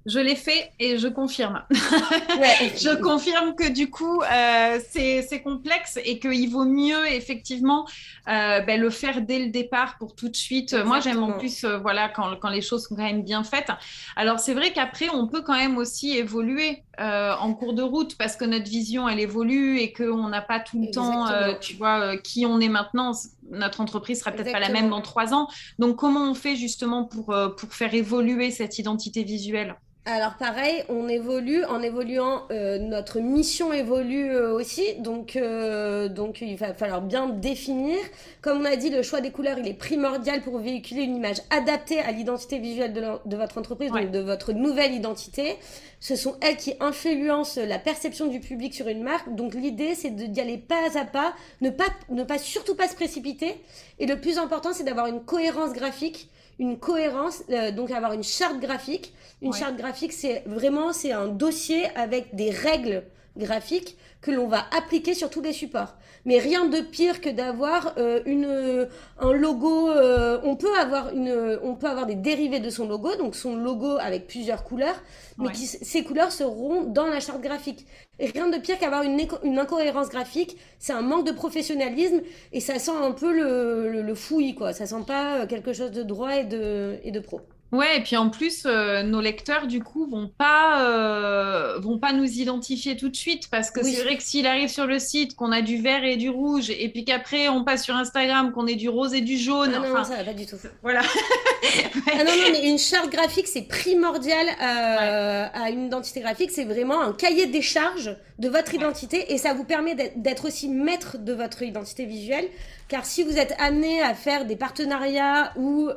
Je 0.06 0.20
l'ai 0.20 0.36
fait 0.36 0.70
et 0.78 0.98
je 0.98 1.08
confirme. 1.08 1.62
je 1.70 2.94
confirme 3.00 3.56
que 3.56 3.68
du 3.68 3.90
coup, 3.90 4.22
euh, 4.22 4.78
c'est 4.88 5.42
complexe 5.42 5.98
et 6.04 6.20
qu'il 6.20 6.48
vaut 6.48 6.64
mieux 6.64 7.06
effectivement 7.12 7.86
euh, 8.28 8.60
ben, 8.60 8.80
le 8.80 8.90
faire 8.90 9.20
dès 9.22 9.40
le 9.40 9.48
départ 9.48 9.98
pour 9.98 10.14
tout 10.14 10.28
de 10.28 10.36
suite. 10.36 10.74
Moi, 10.74 11.00
j'aime 11.00 11.22
en 11.24 11.32
plus 11.32 11.64
euh, 11.64 11.78
voilà, 11.78 12.08
quand, 12.08 12.36
quand, 12.36 12.50
les 12.50 12.62
choses 12.62 12.86
sont 12.86 12.94
quand 12.94 13.02
même 13.02 13.24
bien 13.24 13.42
faites. 13.42 13.70
Alors, 14.14 14.38
c'est 14.38 14.54
vrai 14.54 14.72
qu'après, 14.72 15.08
on 15.08 15.26
peut 15.26 15.42
quand 15.42 15.56
même 15.56 15.76
aussi 15.76 16.16
évoluer 16.16 16.84
euh, 17.00 17.34
en 17.40 17.52
cours 17.52 17.74
de 17.74 17.82
route 17.82 18.16
parce 18.16 18.36
que 18.36 18.44
notre 18.44 18.70
vision, 18.70 19.08
elle 19.08 19.18
évolue 19.18 19.80
et 19.80 19.92
qu'on 19.92 20.28
n'a 20.28 20.40
pas 20.40 20.60
tout 20.60 20.80
le 20.80 20.88
temps, 20.92 21.28
euh, 21.28 21.54
tu 21.60 21.74
vois, 21.74 22.16
qui 22.16 22.46
on 22.46 22.60
est 22.60 22.68
maintenant. 22.68 23.10
Notre 23.50 23.80
entreprise 23.80 24.20
sera 24.20 24.30
peut-être 24.30 24.52
pas 24.52 24.60
la 24.60 24.68
même 24.68 24.88
dans 24.88 25.02
trois 25.02 25.34
ans. 25.34 25.48
Donc, 25.80 25.96
comment 25.96 26.30
on 26.30 26.34
fait 26.34 26.54
justement 26.54 27.04
pour, 27.04 27.34
pour 27.56 27.72
faire 27.72 27.92
évoluer 27.92 28.52
cette 28.52 28.78
identité 28.78 29.24
visuelle? 29.24 29.76
Alors 30.08 30.34
pareil, 30.34 30.84
on 30.88 31.08
évolue, 31.08 31.64
en 31.64 31.82
évoluant, 31.82 32.44
euh, 32.52 32.78
notre 32.78 33.18
mission 33.18 33.72
évolue 33.72 34.30
euh, 34.30 34.52
aussi, 34.52 34.94
donc, 35.00 35.34
euh, 35.34 36.08
donc 36.08 36.40
il 36.40 36.56
va 36.56 36.74
falloir 36.74 37.02
bien 37.02 37.28
définir. 37.28 37.96
Comme 38.40 38.60
on 38.60 38.64
a 38.64 38.76
dit, 38.76 38.90
le 38.90 39.02
choix 39.02 39.20
des 39.20 39.32
couleurs, 39.32 39.58
il 39.58 39.66
est 39.66 39.74
primordial 39.74 40.42
pour 40.42 40.60
véhiculer 40.60 41.02
une 41.02 41.16
image 41.16 41.38
adaptée 41.50 41.98
à 41.98 42.12
l'identité 42.12 42.60
visuelle 42.60 42.92
de, 42.92 43.36
votre 43.36 43.58
entreprise, 43.58 43.90
donc 43.90 44.12
de 44.12 44.20
votre 44.20 44.52
nouvelle 44.52 44.94
identité. 44.94 45.56
Ce 45.98 46.14
sont 46.14 46.36
elles 46.40 46.56
qui 46.56 46.74
influencent 46.78 47.60
la 47.60 47.80
perception 47.80 48.28
du 48.28 48.38
public 48.38 48.74
sur 48.74 48.86
une 48.86 49.02
marque, 49.02 49.34
donc 49.34 49.54
l'idée 49.54 49.96
c'est 49.96 50.10
d'y 50.10 50.40
aller 50.40 50.58
pas 50.58 50.96
à 50.96 51.04
pas, 51.04 51.34
ne 51.62 51.70
pas, 51.70 51.88
ne 52.10 52.22
pas 52.22 52.38
surtout 52.38 52.76
pas 52.76 52.86
se 52.86 52.94
précipiter, 52.94 53.60
et 53.98 54.06
le 54.06 54.20
plus 54.20 54.38
important 54.38 54.72
c'est 54.72 54.84
d'avoir 54.84 55.08
une 55.08 55.24
cohérence 55.24 55.72
graphique 55.72 56.30
une 56.58 56.78
cohérence, 56.78 57.42
euh, 57.50 57.70
donc 57.70 57.90
avoir 57.90 58.12
une 58.12 58.24
charte 58.24 58.60
graphique. 58.60 59.12
Une 59.42 59.52
charte 59.52 59.76
graphique, 59.76 60.12
c'est 60.12 60.42
vraiment 60.46 60.94
c'est 60.94 61.12
un 61.12 61.26
dossier 61.26 61.86
avec 61.94 62.34
des 62.34 62.50
règles 62.50 63.04
graphiques 63.36 63.96
que 64.20 64.30
l'on 64.30 64.48
va 64.48 64.64
appliquer 64.76 65.14
sur 65.14 65.30
tous 65.30 65.40
les 65.40 65.52
supports. 65.52 65.94
Mais 66.24 66.38
rien 66.38 66.64
de 66.66 66.80
pire 66.80 67.20
que 67.20 67.28
d'avoir 67.28 67.94
euh, 67.98 68.20
une 68.26 68.88
un 69.18 69.32
logo. 69.32 69.90
Euh, 69.90 70.40
on 70.42 70.56
peut 70.56 70.76
avoir 70.76 71.10
une, 71.10 71.58
on 71.62 71.74
peut 71.74 71.86
avoir 71.86 72.06
des 72.06 72.16
dérivés 72.16 72.58
de 72.58 72.70
son 72.70 72.88
logo, 72.88 73.14
donc 73.16 73.36
son 73.36 73.54
logo 73.54 73.98
avec 74.00 74.26
plusieurs 74.26 74.64
couleurs, 74.64 75.00
mais 75.38 75.52
qui, 75.52 75.66
ces 75.66 76.02
couleurs 76.02 76.32
seront 76.32 76.82
dans 76.84 77.06
la 77.06 77.20
charte 77.20 77.40
graphique. 77.40 77.86
Et 78.18 78.26
rien 78.26 78.48
de 78.48 78.58
pire 78.58 78.78
qu'avoir 78.78 79.02
une, 79.02 79.20
une 79.44 79.58
incohérence 79.58 80.08
graphique. 80.08 80.56
C'est 80.78 80.94
un 80.94 81.02
manque 81.02 81.26
de 81.26 81.32
professionnalisme 81.32 82.22
et 82.52 82.60
ça 82.60 82.78
sent 82.78 82.96
un 83.00 83.12
peu 83.12 83.32
le, 83.32 83.90
le, 83.90 84.02
le 84.02 84.14
fouillis, 84.14 84.54
quoi. 84.54 84.72
Ça 84.72 84.86
sent 84.86 85.04
pas 85.06 85.46
quelque 85.46 85.72
chose 85.72 85.92
de 85.92 86.02
droit 86.02 86.34
et 86.36 86.44
de, 86.44 86.98
et 87.04 87.12
de 87.12 87.20
pro. 87.20 87.40
Ouais, 87.72 87.98
et 87.98 88.00
puis 88.00 88.16
en 88.16 88.30
plus, 88.30 88.62
euh, 88.64 89.02
nos 89.02 89.20
lecteurs, 89.20 89.66
du 89.66 89.82
coup, 89.82 90.06
vont 90.06 90.28
pas, 90.28 90.82
euh, 90.82 91.78
vont 91.80 91.98
pas 91.98 92.12
nous 92.12 92.24
identifier 92.24 92.96
tout 92.96 93.08
de 93.08 93.16
suite 93.16 93.50
parce 93.50 93.72
que 93.72 93.82
c'est 93.82 94.02
vrai 94.04 94.16
que 94.16 94.22
s'il 94.22 94.46
arrive 94.46 94.68
sur 94.68 94.86
le 94.86 95.00
site, 95.00 95.34
qu'on 95.34 95.50
a 95.50 95.62
du 95.62 95.82
vert 95.82 96.04
et 96.04 96.16
du 96.16 96.30
rouge, 96.30 96.70
et 96.70 96.88
puis 96.88 97.04
qu'après 97.04 97.48
on 97.48 97.64
passe 97.64 97.82
sur 97.82 97.96
Instagram, 97.96 98.52
qu'on 98.52 98.68
ait 98.68 98.76
du 98.76 98.88
rose 98.88 99.14
et 99.14 99.20
du 99.20 99.36
jaune. 99.36 99.72
Ah 99.74 99.80
non, 99.80 100.04
ça 100.04 100.16
va 100.16 100.24
pas 100.24 100.32
du 100.32 100.46
tout. 100.46 100.56
Voilà. 100.82 101.00
ah 102.12 102.18
non, 102.18 102.24
non, 102.24 102.52
mais 102.52 102.68
une 102.68 102.78
charte 102.78 103.10
graphique, 103.10 103.48
c'est 103.48 103.66
primordial 103.66 104.46
euh, 104.46 105.46
à 105.52 105.70
une 105.70 105.86
identité 105.86 106.20
graphique. 106.20 106.52
C'est 106.52 106.64
vraiment 106.64 107.00
un 107.00 107.12
cahier 107.12 107.46
des 107.46 107.62
charges 107.62 108.16
de 108.38 108.48
votre 108.48 108.74
identité 108.74 109.32
et 109.32 109.38
ça 109.38 109.54
vous 109.54 109.64
permet 109.64 109.96
d'être 110.14 110.46
aussi 110.46 110.68
maître 110.68 111.18
de 111.18 111.32
votre 111.32 111.62
identité 111.62 112.04
visuelle. 112.04 112.46
Car 112.88 113.04
si 113.04 113.24
vous 113.24 113.36
êtes 113.36 113.54
amené 113.58 114.00
à 114.02 114.14
faire 114.14 114.44
des 114.44 114.54
partenariats 114.54 115.52
ou 115.56 115.90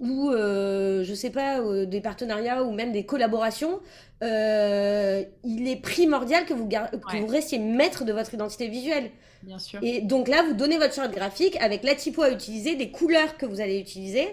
ou 0.00 0.30
euh, 0.30 1.02
je 1.04 1.14
sais 1.14 1.30
pas 1.30 1.60
euh, 1.60 1.86
des 1.86 2.00
partenariats 2.00 2.62
ou 2.62 2.72
même 2.72 2.92
des 2.92 3.04
collaborations, 3.04 3.80
euh, 4.22 5.22
il 5.44 5.68
est 5.68 5.76
primordial 5.76 6.44
que 6.44 6.54
vous, 6.54 6.68
que 6.68 7.16
vous 7.16 7.26
restiez 7.26 7.58
maître 7.58 8.04
de 8.04 8.12
votre 8.12 8.34
identité 8.34 8.68
visuelle. 8.68 9.10
Bien 9.42 9.58
sûr. 9.58 9.78
Et 9.82 10.00
donc 10.00 10.28
là, 10.28 10.42
vous 10.42 10.54
donnez 10.54 10.78
votre 10.78 10.94
charte 10.94 11.12
graphique 11.12 11.56
avec 11.60 11.84
la 11.84 11.94
typo 11.94 12.22
à 12.22 12.30
utiliser, 12.30 12.74
des 12.74 12.90
couleurs 12.90 13.36
que 13.36 13.46
vous 13.46 13.60
allez 13.60 13.78
utiliser. 13.78 14.28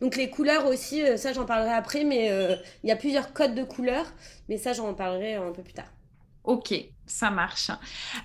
Donc 0.00 0.16
les 0.16 0.30
couleurs 0.30 0.66
aussi, 0.66 1.02
euh, 1.02 1.16
ça 1.16 1.32
j'en 1.32 1.44
parlerai 1.44 1.72
après, 1.72 2.02
mais 2.02 2.30
euh, 2.30 2.56
il 2.82 2.88
y 2.88 2.92
a 2.92 2.96
plusieurs 2.96 3.32
codes 3.32 3.54
de 3.54 3.62
couleurs, 3.62 4.12
mais 4.48 4.58
ça 4.58 4.72
j'en 4.72 4.92
parlerai 4.94 5.34
un 5.34 5.52
peu 5.52 5.62
plus 5.62 5.74
tard. 5.74 5.92
Ok, 6.44 6.74
ça 7.06 7.30
marche. 7.30 7.70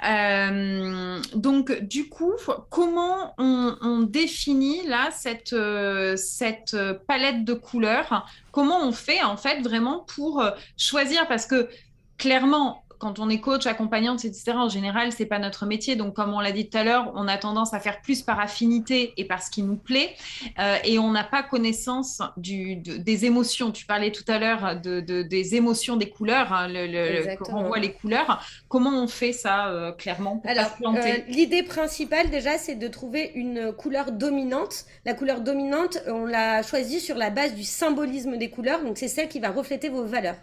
Euh, 0.04 1.22
donc, 1.36 1.72
du 1.82 2.10
coup, 2.10 2.34
comment 2.70 3.36
on, 3.38 4.02
définit 4.02 4.88
là 4.88 5.10
cette, 5.12 5.54
euh, 5.54 6.16
cette 6.16 6.76
palette 7.08 7.46
de 7.46 7.54
couleurs? 7.54 8.28
Comment 8.52 8.82
on 8.82 8.92
fait 8.92 9.22
en 9.22 9.38
fait 9.38 9.62
vraiment 9.62 10.00
pour 10.00 10.42
euh, 10.42 10.52
choisir? 10.78 11.28
Parce 11.28 11.46
que 11.46 11.70
clairement, 12.18 12.84
quand 12.98 13.20
on 13.20 13.30
est 13.30 13.40
coach, 13.40 13.66
accompagnante, 13.66 14.26
etc., 14.26 14.54
en 14.56 14.70
général, 14.70 15.12
c'est 15.12 15.26
pas 15.26 15.40
notre 15.40 15.66
métier. 15.66 15.96
Donc, 15.96 16.16
comme 16.16 16.34
on 16.34 16.40
l'a 16.40 16.52
dit 16.52 16.70
tout 16.70 16.78
à 16.78 16.84
l'heure, 16.84 17.12
on 17.16 17.28
a 17.28 17.38
tendance 17.38 17.74
à 17.74 17.80
faire 17.80 18.02
plus 18.02 18.22
par 18.22 18.40
affinité 18.40 19.14
et 19.18 19.26
par 19.26 19.42
ce 19.44 19.52
qui 19.52 19.64
nous 19.64 19.76
plaît. 19.76 20.16
Euh, 20.60 20.78
et 20.84 21.00
on 21.00 21.12
n'a 21.12 21.24
pas 21.24 21.44
connaissance 21.44 22.22
du, 22.38 22.76
des 22.76 23.26
émotions. 23.26 23.72
Tu 23.72 23.86
parlais 23.86 24.12
tout 24.12 24.24
à 24.28 24.40
l'heure 24.40 24.80
de, 24.82 25.02
des 25.22 25.56
émotions 25.56 25.98
des 25.98 26.10
couleurs, 26.10 26.54
hein, 26.54 26.68
le, 26.70 27.38
on 27.52 27.64
voit 27.64 27.80
les 27.80 27.94
couleurs. 27.94 28.44
Comment 28.68 29.04
on 29.04 29.08
fait 29.08 29.34
ça 29.34 29.68
euh, 29.68 29.92
clairement 29.92 30.42
Alors, 30.46 30.72
euh, 30.84 31.18
l'idée 31.28 31.64
principale, 31.64 32.30
déjà, 32.30 32.58
c'est 32.58 32.76
de 32.76 32.88
trouver 32.88 33.32
une 33.36 33.72
couleur 33.74 34.12
dominante. 34.12 34.86
La 35.06 35.14
couleur 35.14 35.42
dominante, 35.42 36.00
on 36.08 36.26
l'a 36.26 36.64
choisie 36.64 37.00
sur 37.00 37.16
la 37.16 37.30
base 37.30 37.54
du 37.54 37.64
symbolisme 37.64 38.38
des 38.38 38.50
couleurs. 38.50 38.84
Donc, 38.84 38.98
c'est 38.98 39.08
celle 39.08 39.28
qui 39.28 39.40
va 39.40 39.50
refléter 39.50 39.90
vos 39.90 40.06
valeurs. 40.06 40.36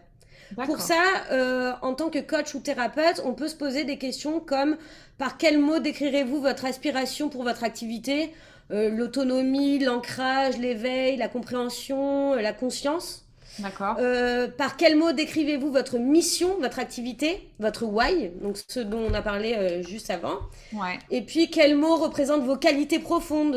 Pour 0.65 0.81
ça, 0.81 1.03
euh, 1.31 1.73
en 1.83 1.95
tant 1.95 2.11
que 2.11 2.19
coach 2.19 2.55
ou 2.55 2.61
thérapeute, 2.61 3.21
on 3.25 3.35
peut 3.35 3.49
se 3.49 3.57
poser 3.57 3.85
des 3.85 3.99
questions 3.99 4.41
comme 4.41 4.77
par 5.19 5.39
quel 5.39 5.59
mot 5.59 5.79
décrirez-vous 5.79 6.41
votre 6.41 6.65
aspiration 6.65 7.29
pour 7.29 7.43
votre 7.43 7.65
activité? 7.65 8.33
Euh, 8.71 8.89
L'autonomie, 8.89 9.79
l'ancrage, 9.79 10.59
l'éveil, 10.59 11.17
la 11.17 11.29
compréhension, 11.29 12.35
la 12.35 12.53
conscience 12.53 13.21
D'accord. 13.61 13.97
Euh, 14.01 14.49
par 14.49 14.77
quel 14.77 14.97
mot 14.97 15.13
décrivez-vous 15.13 15.71
votre 15.71 15.99
mission, 15.99 16.57
votre 16.61 16.81
activité, 16.81 17.49
votre 17.61 17.85
why, 17.85 18.33
donc 18.43 18.59
ce 18.67 18.81
dont 18.81 18.99
on 19.09 19.15
a 19.15 19.23
parlé 19.23 19.81
juste 19.87 20.11
avant? 20.11 20.41
Ouais. 20.73 20.99
Et 21.13 21.23
puis 21.23 21.51
quel 21.51 21.77
mot 21.77 21.95
représente 21.95 22.43
vos 22.43 22.57
qualités 22.57 22.99
profondes, 22.99 23.55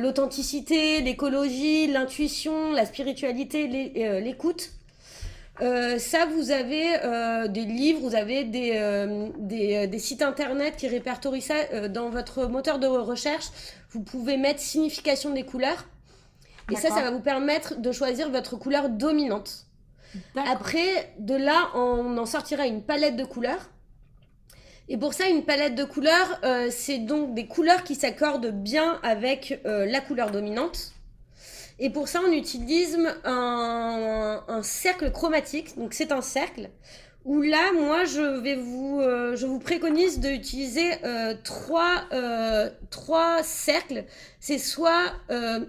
l'authenticité, 0.00 1.02
l'écologie, 1.02 1.88
l'intuition, 1.88 2.72
la 2.72 2.86
spiritualité, 2.86 3.66
l'écoute. 4.22 4.70
Euh, 5.60 5.98
ça, 5.98 6.26
vous 6.26 6.50
avez 6.50 6.96
euh, 7.04 7.46
des 7.46 7.64
livres, 7.64 8.00
vous 8.00 8.16
avez 8.16 8.44
des, 8.44 8.72
euh, 8.74 9.28
des, 9.38 9.86
des, 9.86 9.98
sites 10.00 10.22
internet 10.22 10.76
qui 10.76 10.88
répertorient 10.88 11.40
ça 11.40 11.88
dans 11.88 12.10
votre 12.10 12.46
moteur 12.46 12.78
de 12.78 12.86
recherche. 12.86 13.46
Vous 13.90 14.00
pouvez 14.00 14.36
mettre 14.36 14.60
signification 14.60 15.30
des 15.30 15.44
couleurs. 15.44 15.86
Et 16.72 16.76
ça, 16.76 16.88
ça 16.88 17.02
va 17.02 17.10
vous 17.10 17.20
permettre 17.20 17.80
de 17.80 17.92
choisir 17.92 18.30
votre 18.30 18.56
couleur 18.56 18.88
dominante. 18.88 19.66
Après, 20.34 21.12
de 21.18 21.34
là, 21.34 21.68
on 21.74 22.16
en 22.16 22.26
sortira 22.26 22.66
une 22.66 22.82
palette 22.82 23.16
de 23.16 23.24
couleurs. 23.24 23.70
Et 24.88 24.96
pour 24.96 25.12
ça, 25.12 25.28
une 25.28 25.44
palette 25.44 25.74
de 25.74 25.84
couleurs, 25.84 26.40
c'est 26.70 26.98
donc 26.98 27.34
des 27.34 27.46
couleurs 27.46 27.84
qui 27.84 27.94
s'accordent 27.94 28.50
bien 28.50 28.98
avec 29.02 29.60
la 29.64 30.00
couleur 30.00 30.30
dominante. 30.30 30.93
Et 31.78 31.90
pour 31.90 32.08
ça, 32.08 32.20
on 32.26 32.32
utilise 32.32 32.98
un, 33.24 34.60
cercle 34.62 35.10
chromatique. 35.10 35.76
Donc, 35.76 35.94
c'est 35.94 36.12
un 36.12 36.22
cercle 36.22 36.70
où 37.24 37.40
là, 37.40 37.72
moi, 37.72 38.04
je 38.04 38.40
vais 38.40 38.54
vous, 38.54 39.00
euh, 39.00 39.34
je 39.34 39.46
vous 39.46 39.58
préconise 39.58 40.20
d'utiliser 40.20 40.92
euh, 41.04 41.34
trois, 41.42 42.04
euh, 42.12 42.70
trois 42.90 43.42
cercles. 43.42 44.04
C'est 44.40 44.58
soit, 44.58 45.12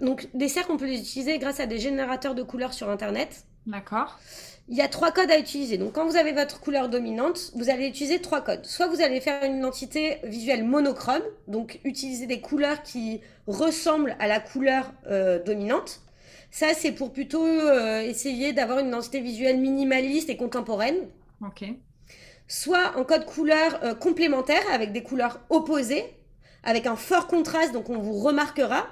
donc, 0.02 0.28
des 0.34 0.50
cercles, 0.50 0.72
on 0.72 0.78
peut 0.78 0.86
les 0.86 1.00
utiliser 1.00 1.40
grâce 1.40 1.60
à 1.60 1.66
des 1.66 1.80
générateurs 1.80 2.36
de 2.36 2.44
couleurs 2.44 2.74
sur 2.74 2.90
Internet. 2.90 3.46
D'accord. 3.66 4.20
Il 4.68 4.76
y 4.76 4.82
a 4.82 4.88
trois 4.88 5.12
codes 5.12 5.30
à 5.30 5.38
utiliser. 5.38 5.78
Donc, 5.78 5.94
quand 5.94 6.08
vous 6.08 6.16
avez 6.16 6.32
votre 6.32 6.60
couleur 6.60 6.90
dominante, 6.90 7.52
vous 7.56 7.70
allez 7.70 7.88
utiliser 7.88 8.20
trois 8.20 8.42
codes. 8.42 8.66
Soit 8.66 8.88
vous 8.88 9.02
allez 9.02 9.22
faire 9.22 9.44
une 9.44 9.58
identité 9.58 10.18
visuelle 10.24 10.64
monochrome, 10.64 11.22
donc 11.48 11.80
utiliser 11.84 12.26
des 12.26 12.42
couleurs 12.42 12.82
qui 12.82 13.22
ressemblent 13.46 14.16
à 14.20 14.28
la 14.28 14.40
couleur 14.40 14.92
euh, 15.06 15.42
dominante. 15.44 16.02
Ça, 16.50 16.74
c'est 16.74 16.92
pour 16.92 17.14
plutôt 17.14 17.46
euh, 17.46 18.02
essayer 18.02 18.54
d'avoir 18.54 18.80
une 18.80 18.88
identité 18.88 19.20
visuelle 19.20 19.60
minimaliste 19.60 20.30
et 20.32 20.38
contemporaine. 20.38 21.10
Ok. 21.46 21.64
Soit 22.48 22.98
un 22.98 23.04
code 23.04 23.26
couleur 23.26 23.80
euh, 23.84 23.94
complémentaire 23.94 24.64
avec 24.72 24.92
des 24.92 25.04
couleurs 25.04 25.42
opposées, 25.50 26.06
avec 26.64 26.88
un 26.88 26.96
fort 26.96 27.28
contraste, 27.28 27.72
donc 27.72 27.92
on 27.92 28.00
vous 28.00 28.18
remarquera 28.18 28.88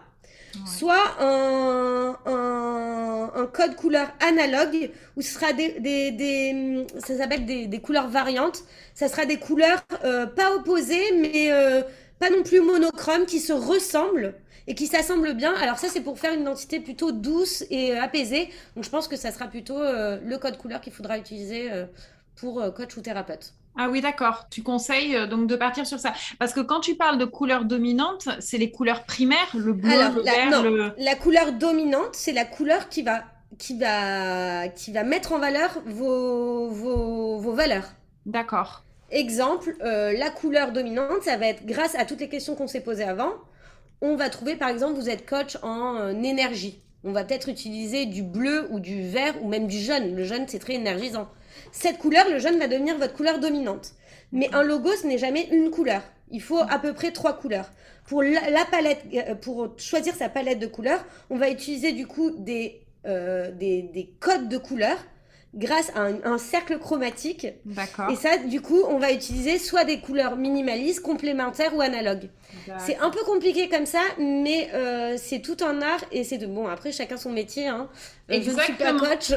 soit 0.65 1.15
un, 1.19 2.17
un, 2.25 3.45
code 3.48 3.75
couleur 3.75 4.07
analogue 4.19 4.91
où 5.15 5.22
ce 5.22 5.33
sera 5.33 5.53
des, 5.53 5.79
des, 5.79 6.12
des 6.12 6.88
ça 7.00 7.17
s'appelle 7.17 7.45
des, 7.45 7.67
des, 7.67 7.79
couleurs 7.79 8.07
variantes. 8.07 8.63
Ça 8.95 9.07
sera 9.07 9.25
des 9.25 9.38
couleurs 9.38 9.83
euh, 10.03 10.25
pas 10.25 10.53
opposées, 10.55 11.12
mais 11.19 11.51
euh, 11.51 11.81
pas 12.19 12.29
non 12.29 12.43
plus 12.43 12.62
monochromes, 12.62 13.25
qui 13.25 13.39
se 13.39 13.53
ressemblent 13.53 14.36
et 14.65 14.75
qui 14.75 14.88
s'assemblent 14.88 15.33
bien. 15.33 15.53
Alors 15.55 15.77
ça, 15.77 15.88
c'est 15.89 16.01
pour 16.01 16.17
faire 16.17 16.33
une 16.33 16.41
identité 16.41 16.79
plutôt 16.79 17.12
douce 17.12 17.63
et 17.69 17.93
euh, 17.93 18.01
apaisée. 18.01 18.50
Donc 18.75 18.86
je 18.86 18.89
pense 18.89 19.07
que 19.07 19.17
ça 19.17 19.31
sera 19.31 19.48
plutôt 19.48 19.79
le 19.79 20.38
code 20.38 20.57
couleur 20.57 20.81
qu'il 20.81 20.93
faudra 20.93 21.17
utiliser 21.17 21.69
pour 22.36 22.74
coach 22.74 22.95
ou 22.98 23.01
thérapeute. 23.01 23.53
Ah 23.77 23.89
oui, 23.89 24.01
d'accord. 24.01 24.46
Tu 24.50 24.62
conseilles 24.62 25.15
euh, 25.15 25.27
donc 25.27 25.48
de 25.48 25.56
partir 25.56 25.88
sur 25.88 26.00
ça. 26.00 26.13
Parce 26.39 26.53
que 26.53 26.60
quand 26.60 26.80
tu 26.80 26.96
parles 26.96 27.18
de 27.18 27.25
couleurs 27.25 27.65
dominantes, 27.65 28.30
c'est 28.39 28.58
les 28.58 28.72
couleurs 28.72 29.03
primaires, 29.03 29.50
le 29.56 29.74
bleu, 29.74 29.89
le 29.89 30.22
la, 30.24 30.32
vert, 30.32 30.62
non, 30.62 30.92
La 30.98 31.15
couleur 31.15 31.53
dominante, 31.53 32.13
c'est 32.13 32.34
la 32.34 32.46
couleur 32.46 32.89
qui 32.89 33.01
va, 33.01 33.24
qui, 33.58 33.77
va, 33.77 34.68
qui 34.68 34.92
va 34.92 35.03
mettre 35.03 35.32
en 35.32 35.39
valeur 35.39 35.82
vos, 35.86 36.70
vos, 36.70 37.39
vos 37.39 37.53
valeurs. 37.53 37.88
D'accord. 38.25 38.84
Exemple, 39.10 39.75
euh, 39.82 40.13
la 40.18 40.30
couleur 40.30 40.72
dominante, 40.72 41.24
ça 41.24 41.38
va 41.38 41.48
être 41.48 41.65
grâce 41.65 41.96
à 41.96 42.06
toutes 42.06 42.20
les 42.20 42.30
questions 42.30 42.56
qu'on 42.56 42.68
s'est 42.68 42.82
posées 42.82 43.03
avant. 43.03 43.32
On 44.01 44.15
va 44.15 44.30
trouver, 44.30 44.56
par 44.56 44.70
exemple, 44.70 44.96
vous 44.96 45.10
êtes 45.10 45.27
coach 45.27 45.58
en 45.63 45.96
euh, 45.96 46.12
énergie. 46.12 46.80
On 47.03 47.12
va 47.12 47.24
peut-être 47.24 47.50
utiliser 47.50 48.06
du 48.06 48.24
bleu 48.24 48.68
ou 48.70 48.80
du 48.80 49.08
vert 49.08 49.36
ou 49.42 49.50
même 49.50 49.68
du 49.68 49.80
jaune. 49.80 50.15
Le 50.15 50.24
jaune, 50.24 50.46
c'est 50.48 50.60
très 50.60 50.75
énergisant 50.75 51.27
cette 51.72 51.98
couleur, 51.98 52.29
le 52.29 52.39
jaune 52.39 52.57
va 52.60 52.67
devenir 52.67 52.98
votre 52.98 53.13
couleur 53.13 53.39
dominante. 53.39 53.93
Mais 54.31 54.50
un 54.53 54.63
logo, 54.63 54.89
ce 55.00 55.07
n'est 55.07 55.17
jamais 55.17 55.48
une 55.51 55.69
couleur. 55.69 56.01
Il 56.31 56.41
faut 56.41 56.60
à 56.60 56.79
peu 56.79 56.93
près 56.93 57.12
trois 57.12 57.33
couleurs. 57.33 57.72
Pour 58.07 58.24
la, 58.24 58.65
palette, 58.69 59.03
euh, 59.13 59.36
pour 59.36 59.75
choisir 59.77 60.13
sa 60.15 60.29
palette 60.29 60.60
de 60.60 60.67
couleurs, 60.67 61.05
on 61.29 61.38
va 61.38 61.50
utiliser 61.50 61.93
du 61.93 62.07
coup 62.07 62.31
des, 62.31 62.81
euh, 63.05 63.51
des, 63.51 63.83
des, 63.83 64.10
codes 64.19 64.50
de 64.50 64.57
couleurs 64.57 64.98
grâce 65.53 65.91
à 65.95 66.07
un, 66.24 66.38
cercle 66.38 66.79
chromatique. 66.79 67.48
D'accord. 67.65 68.10
Et 68.10 68.15
ça, 68.15 68.38
du 68.38 68.62
coup, 68.62 68.81
on 68.88 68.98
va 68.98 69.12
utiliser 69.12 69.60
soit 69.60 69.86
des 69.86 70.00
couleurs 70.00 70.36
minimalistes, 70.36 71.01
complémentaires 71.01 71.75
ou 71.75 71.81
analogues. 71.81 72.29
C'est 72.79 72.98
un 72.98 73.10
peu 73.10 73.24
compliqué 73.25 73.69
comme 73.69 73.86
ça, 73.86 74.01
mais 74.19 74.69
euh, 74.74 75.15
c'est 75.17 75.39
tout 75.39 75.57
un 75.65 75.81
art 75.81 76.03
et 76.12 76.24
c'est 76.24 76.38
de 76.38 76.48
bon. 76.48 76.67
Après, 76.67 76.91
chacun 76.91 77.17
son 77.17 77.31
métier. 77.31 77.67
Hein. 77.67 77.89
Euh, 78.31 78.39
je 78.41 78.51
ne 78.51 78.60
suis 78.60 78.74
pas 78.74 78.93
coach, 78.98 79.33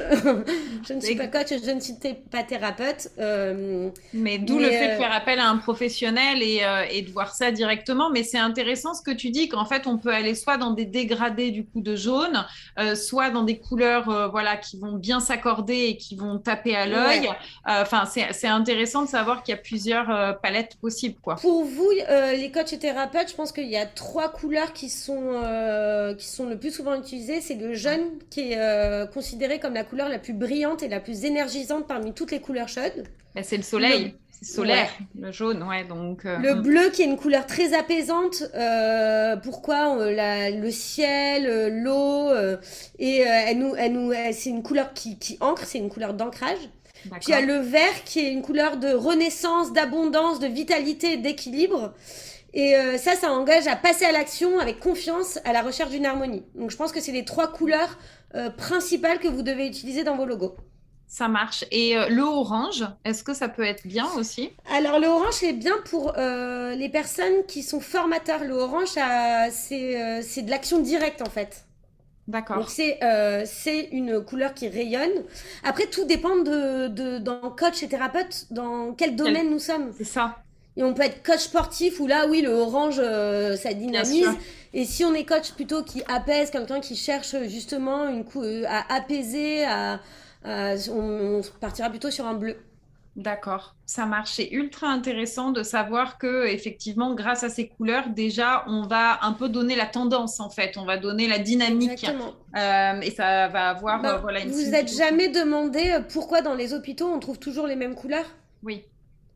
je 0.88 0.92
ne 0.92 1.00
suis 1.00 1.16
pas 1.16 1.26
coach, 1.26 1.48
je 1.48 1.70
ne 1.70 1.80
suis 1.80 1.94
pas 2.30 2.42
thérapeute. 2.42 3.08
Euh, 3.18 3.90
mais 4.12 4.38
d'où 4.38 4.58
le 4.58 4.68
fait 4.68 4.92
de 4.92 4.96
faire 4.96 5.12
appel 5.12 5.38
à 5.38 5.48
un 5.48 5.56
professionnel 5.56 6.42
et, 6.42 6.62
et 6.90 7.02
de 7.02 7.10
voir 7.10 7.34
ça 7.34 7.50
directement. 7.50 8.10
Mais 8.10 8.22
c'est 8.22 8.38
intéressant 8.38 8.94
ce 8.94 9.02
que 9.02 9.10
tu 9.10 9.30
dis 9.30 9.48
qu'en 9.48 9.64
fait, 9.64 9.86
on 9.86 9.98
peut 9.98 10.12
aller 10.12 10.34
soit 10.34 10.56
dans 10.56 10.70
des 10.70 10.84
dégradés 10.84 11.50
du 11.50 11.64
coup 11.64 11.80
de 11.80 11.96
jaune, 11.96 12.44
soit 12.94 13.30
dans 13.30 13.42
des 13.42 13.58
couleurs 13.58 14.30
voilà 14.30 14.56
qui 14.56 14.78
vont 14.78 14.92
bien 14.92 15.20
s'accorder 15.20 15.86
et 15.86 15.96
qui 15.96 16.05
vont 16.14 16.38
taper 16.38 16.76
à 16.76 16.86
l'œil. 16.86 17.28
Enfin, 17.66 18.04
c'est 18.06 18.48
intéressant 18.48 19.02
de 19.02 19.08
savoir 19.08 19.42
qu'il 19.42 19.54
y 19.54 19.58
a 19.58 19.60
plusieurs 19.60 20.38
palettes 20.40 20.76
possibles, 20.80 21.16
quoi. 21.20 21.36
Pour 21.36 21.64
vous, 21.64 21.90
les 21.90 22.50
coachs 22.52 22.72
et 22.72 22.78
thérapeutes 22.78 23.16
je 23.28 23.34
pense 23.34 23.52
qu'il 23.52 23.68
y 23.68 23.76
a 23.76 23.86
trois 23.86 24.30
couleurs 24.30 24.72
qui 24.72 24.88
sont, 24.88 25.40
euh, 25.42 26.14
qui 26.14 26.26
sont 26.26 26.46
le 26.46 26.58
plus 26.58 26.70
souvent 26.70 26.94
utilisées. 26.94 27.40
C'est 27.40 27.54
le 27.54 27.74
jaune 27.74 28.18
qui 28.30 28.52
est 28.52 28.58
euh, 28.58 29.06
considéré 29.06 29.58
comme 29.58 29.74
la 29.74 29.84
couleur 29.84 30.08
la 30.08 30.18
plus 30.18 30.32
brillante 30.32 30.82
et 30.82 30.88
la 30.88 31.00
plus 31.00 31.24
énergisante 31.24 31.86
parmi 31.86 32.12
toutes 32.12 32.30
les 32.30 32.40
couleurs 32.40 32.68
chaudes. 32.68 33.04
Bah, 33.34 33.42
c'est 33.42 33.56
le 33.56 33.62
soleil. 33.62 34.14
C'est 34.42 34.54
solaire, 34.54 34.90
le 35.18 35.32
jaune, 35.32 35.62
ouais. 35.62 35.84
Donc, 35.84 36.24
euh, 36.24 36.38
Le 36.38 36.54
hmm. 36.54 36.62
bleu 36.62 36.90
qui 36.90 37.02
est 37.02 37.06
une 37.06 37.16
couleur 37.16 37.46
très 37.46 37.74
apaisante. 37.74 38.44
pourquoi 39.42 39.96
Le 39.98 40.70
ciel, 40.70 41.82
l'eau. 41.82 42.30
et 42.98 43.18
elle 43.20 43.58
nous, 43.58 43.74
elle 43.76 43.92
nous, 43.92 44.12
c'est 44.32 44.50
une 44.50 44.62
couleur 44.62 44.92
qui, 44.92 45.18
qui 45.18 45.38
ancre, 45.40 45.64
c'est 45.64 45.78
une 45.78 45.88
couleur 45.88 46.14
d'ancrage. 46.14 46.58
Puis 47.20 47.28
il 47.28 47.30
y 47.30 47.34
a 47.34 47.40
le 47.40 47.58
vert 47.58 48.04
qui 48.04 48.20
est 48.20 48.32
une 48.32 48.42
couleur 48.42 48.78
de 48.78 48.92
renaissance, 48.92 49.72
d'abondance, 49.72 50.40
de 50.40 50.46
vitalité, 50.46 51.16
d'équilibre. 51.16 51.94
Et 52.56 52.74
euh, 52.74 52.96
ça, 52.96 53.14
ça 53.14 53.30
engage 53.32 53.66
à 53.66 53.76
passer 53.76 54.06
à 54.06 54.12
l'action 54.12 54.58
avec 54.58 54.80
confiance 54.80 55.38
à 55.44 55.52
la 55.52 55.62
recherche 55.62 55.90
d'une 55.90 56.06
harmonie. 56.06 56.42
Donc 56.54 56.70
je 56.70 56.76
pense 56.76 56.90
que 56.90 57.00
c'est 57.00 57.12
les 57.12 57.24
trois 57.24 57.52
couleurs 57.52 57.98
euh, 58.34 58.48
principales 58.48 59.18
que 59.18 59.28
vous 59.28 59.42
devez 59.42 59.66
utiliser 59.66 60.04
dans 60.04 60.16
vos 60.16 60.24
logos. 60.24 60.56
Ça 61.08 61.28
marche. 61.28 61.64
Et 61.70 61.96
euh, 61.96 62.08
le 62.08 62.22
orange, 62.22 62.84
est-ce 63.04 63.22
que 63.22 63.32
ça 63.32 63.48
peut 63.48 63.64
être 63.64 63.86
bien 63.86 64.06
aussi? 64.16 64.50
Alors 64.70 64.98
le 64.98 65.06
orange, 65.06 65.34
c'est 65.34 65.52
bien 65.52 65.76
pour 65.84 66.12
les 66.16 66.88
personnes 66.88 67.44
qui 67.46 67.62
sont 67.62 67.80
formateurs. 67.80 68.44
Le 68.44 68.54
orange, 68.54 68.88
c'est 69.50 70.42
de 70.42 70.50
l'action 70.50 70.80
directe 70.80 71.22
en 71.22 71.30
fait. 71.30 71.64
D'accord. 72.28 72.56
Donc 72.56 72.70
c'est 72.70 73.88
une 73.92 74.20
couleur 74.20 74.52
qui 74.52 74.68
rayonne. 74.68 75.22
Après, 75.62 75.86
tout 75.86 76.04
dépend 76.04 76.36
de, 76.36 76.88
de 76.88 77.18
dans 77.18 77.50
coach 77.50 77.82
et 77.82 77.88
thérapeute, 77.88 78.46
dans 78.50 78.92
quel 78.94 79.14
domaine 79.14 79.50
nous 79.50 79.60
sommes. 79.60 79.92
C'est 79.96 80.04
ça. 80.04 80.36
Et 80.76 80.82
on 80.82 80.92
peut 80.92 81.02
être 81.02 81.22
coach 81.22 81.40
sportif 81.40 82.00
où 82.00 82.06
là, 82.06 82.26
oui, 82.28 82.42
le 82.42 82.50
orange, 82.50 82.96
euh, 82.98 83.56
ça 83.56 83.72
dynamise. 83.72 84.28
Et 84.74 84.84
si 84.84 85.04
on 85.04 85.14
est 85.14 85.24
coach 85.24 85.52
plutôt 85.52 85.82
qui 85.82 86.02
apaise, 86.06 86.50
quelqu'un 86.50 86.80
qui 86.80 86.96
cherche 86.96 87.34
justement 87.48 88.08
une 88.08 88.24
euh, 88.36 88.64
à 88.68 88.94
apaiser, 88.94 89.64
à, 89.64 90.00
on, 90.46 91.40
partira 91.60 91.90
plutôt 91.90 92.10
sur 92.10 92.26
un 92.26 92.34
bleu. 92.34 92.56
D'accord, 93.16 93.74
ça 93.86 94.04
marche. 94.04 94.32
C'est 94.34 94.50
ultra 94.50 94.88
intéressant 94.88 95.50
de 95.50 95.62
savoir 95.62 96.18
que 96.18 96.46
effectivement, 96.48 97.14
grâce 97.14 97.44
à 97.44 97.48
ces 97.48 97.66
couleurs, 97.66 98.10
déjà, 98.10 98.62
on 98.68 98.82
va 98.82 99.24
un 99.24 99.32
peu 99.32 99.48
donner 99.48 99.74
la 99.74 99.86
tendance 99.86 100.38
en 100.38 100.50
fait. 100.50 100.76
On 100.76 100.84
va 100.84 100.98
donner 100.98 101.26
la 101.26 101.38
dynamique 101.38 102.04
euh, 102.56 103.00
et 103.00 103.10
ça 103.10 103.48
va 103.48 103.70
avoir 103.70 104.02
ben, 104.02 104.18
voilà. 104.18 104.40
Une 104.40 104.50
vous 104.50 104.74
êtes 104.74 104.94
jamais 104.94 105.28
demandé 105.28 105.98
pourquoi 106.12 106.42
dans 106.42 106.54
les 106.54 106.74
hôpitaux 106.74 107.06
on 107.06 107.18
trouve 107.18 107.38
toujours 107.38 107.66
les 107.66 107.76
mêmes 107.76 107.94
couleurs? 107.94 108.26
Oui. 108.62 108.84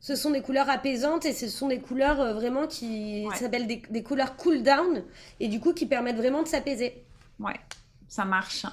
Ce 0.01 0.15
sont 0.15 0.31
des 0.31 0.41
couleurs 0.41 0.69
apaisantes 0.69 1.27
et 1.27 1.33
ce 1.33 1.49
sont 1.49 1.69
des 1.69 1.79
couleurs 1.79 2.21
euh, 2.21 2.35
vraiment 2.35 2.67
qui 2.67 3.27
s'appellent 3.35 3.67
des, 3.67 4.03
couleurs 4.03 4.37
cool 4.37 4.63
down 4.63 5.03
et 5.41 5.49
du 5.49 5.61
coup 5.61 5.75
qui 5.75 5.87
permettent 5.87 6.17
vraiment 6.17 6.43
de 6.43 6.49
s'apaiser. 6.49 7.03
Ouais, 7.39 7.61
ça 8.09 8.25
marche. 8.25 8.67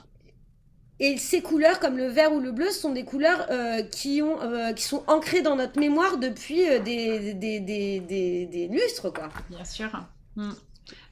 Et 1.00 1.18
ces 1.18 1.42
couleurs, 1.42 1.80
comme 1.80 1.98
le 1.98 2.08
vert 2.08 2.34
ou 2.34 2.40
le 2.40 2.52
bleu, 2.52 2.72
sont 2.72 2.92
des 2.92 3.06
couleurs 3.06 3.48
euh, 3.52 3.84
qui, 3.84 4.22
ont, 4.22 4.42
euh, 4.42 4.74
qui 4.74 4.84
sont 4.84 5.04
ancrées 5.08 5.42
dans 5.42 5.56
notre 5.56 5.80
mémoire 5.80 6.18
depuis 6.18 6.64
des, 6.84 7.34
des, 7.34 7.60
des, 7.60 8.68
lustres, 8.72 9.14
quoi. 9.14 9.30
Bien 9.50 9.64
sûr. 9.64 9.90
Hmm. 10.36 10.52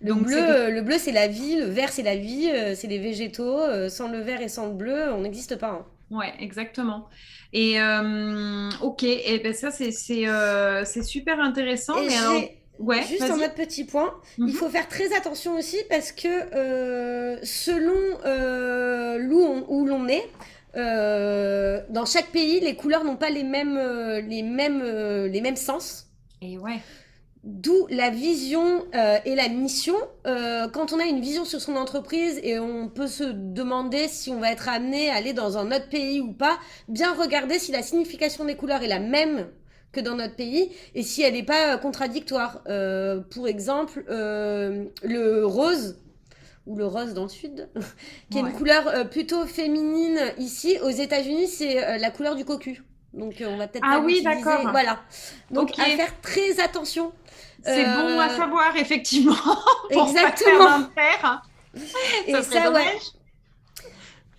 Le, 0.01 0.13
bleu, 0.13 0.71
le 0.71 0.81
bleu, 0.81 0.97
c'est 0.97 1.11
la 1.11 1.27
vie, 1.27 1.57
le 1.57 1.65
vert, 1.65 1.89
c'est 1.89 2.03
la 2.03 2.15
vie, 2.15 2.49
c'est 2.75 2.87
les 2.87 2.99
végétaux. 2.99 3.59
sans 3.89 4.09
le 4.09 4.19
vert 4.19 4.41
et 4.41 4.47
sans 4.47 4.67
le 4.67 4.73
bleu, 4.73 5.11
on 5.13 5.21
n'existe 5.21 5.57
pas. 5.57 5.69
Hein. 5.69 5.85
Ouais, 6.11 6.33
exactement. 6.39 7.07
Et 7.53 7.79
euh, 7.79 8.69
ok, 8.81 9.03
et 9.03 9.39
ben 9.43 9.53
ça 9.53 9.71
c'est 9.71 10.27
euh, 10.27 10.83
super 10.85 11.39
intéressant. 11.39 11.95
mais 12.01 12.57
ouais, 12.79 13.03
juste 13.03 13.23
un 13.23 13.37
autre 13.37 13.55
petit 13.55 13.83
point, 13.83 14.13
il 14.37 14.45
mhm. 14.45 14.51
faut 14.51 14.69
faire 14.69 14.87
très 14.87 15.15
attention 15.15 15.55
aussi 15.57 15.77
parce 15.89 16.11
que 16.11 16.27
euh, 16.27 17.37
selon 17.43 17.93
où 19.67 19.85
l'on 19.85 20.07
est, 20.07 20.29
dans 20.75 22.05
chaque 22.05 22.31
pays, 22.31 22.59
les 22.59 22.75
couleurs 22.75 23.03
n'ont 23.03 23.17
pas 23.17 23.29
les 23.29 23.43
mêmes, 23.43 23.79
les 24.27 24.43
mêmes, 24.43 24.83
les 25.25 25.41
mêmes 25.41 25.55
sens. 25.55 26.07
Et 26.41 26.57
ouais. 26.57 26.79
D'où 27.45 27.85
la 27.91 28.09
vision 28.09 28.85
euh, 28.95 29.19
et 29.23 29.35
la 29.35 29.49
mission. 29.49 29.93
Euh, 30.25 30.67
quand 30.67 30.93
on 30.93 30.99
a 30.99 31.05
une 31.05 31.21
vision 31.21 31.45
sur 31.45 31.61
son 31.61 31.75
entreprise 31.75 32.39
et 32.41 32.57
on 32.57 32.89
peut 32.89 33.05
se 33.05 33.23
demander 33.23 34.07
si 34.07 34.31
on 34.31 34.39
va 34.39 34.51
être 34.51 34.67
amené 34.67 35.11
à 35.11 35.15
aller 35.17 35.33
dans 35.33 35.59
un 35.59 35.67
autre 35.67 35.87
pays 35.87 36.21
ou 36.21 36.33
pas, 36.33 36.57
bien 36.87 37.13
regarder 37.13 37.59
si 37.59 37.71
la 37.71 37.83
signification 37.83 38.45
des 38.45 38.55
couleurs 38.55 38.81
est 38.81 38.87
la 38.87 38.97
même 38.97 39.45
que 39.95 40.01
dans 40.01 40.15
notre 40.15 40.35
pays 40.35 40.71
et 40.93 41.03
si 41.03 41.21
elle 41.21 41.33
n'est 41.33 41.43
pas 41.43 41.77
contradictoire. 41.77 42.61
Euh, 42.67 43.21
pour 43.31 43.47
exemple, 43.47 44.03
le 44.07 45.43
rose 45.45 45.99
ou 46.65 46.75
le 46.75 46.85
rose 46.85 47.13
dans 47.13 47.23
le 47.23 47.29
sud, 47.29 47.69
qui 48.29 48.37
est 48.37 48.41
une 48.41 48.51
couleur 48.51 49.09
plutôt 49.09 49.45
féminine 49.45 50.19
ici. 50.37 50.77
Aux 50.83 50.89
États-Unis, 50.89 51.47
c'est 51.47 51.97
la 51.97 52.11
couleur 52.11 52.35
du 52.35 52.45
cocu. 52.45 52.83
Donc 53.13 53.41
on 53.47 53.57
va 53.57 53.67
peut-être 53.67 53.85
ah 53.87 54.01
oui, 54.03 54.21
d'accord. 54.21 54.69
Voilà. 54.71 54.99
Donc 55.51 55.71
à 55.79 55.85
faire 55.85 56.19
très 56.21 56.59
attention 56.59 57.13
c'est 57.65 57.83
bon 57.83 58.19
à 58.19 58.27
euh, 58.27 58.37
savoir, 58.37 58.75
effectivement. 58.75 59.35
Exactement. 59.89 60.87
Et 62.27 62.41
ça, 62.43 62.71
ouais. 62.71 62.97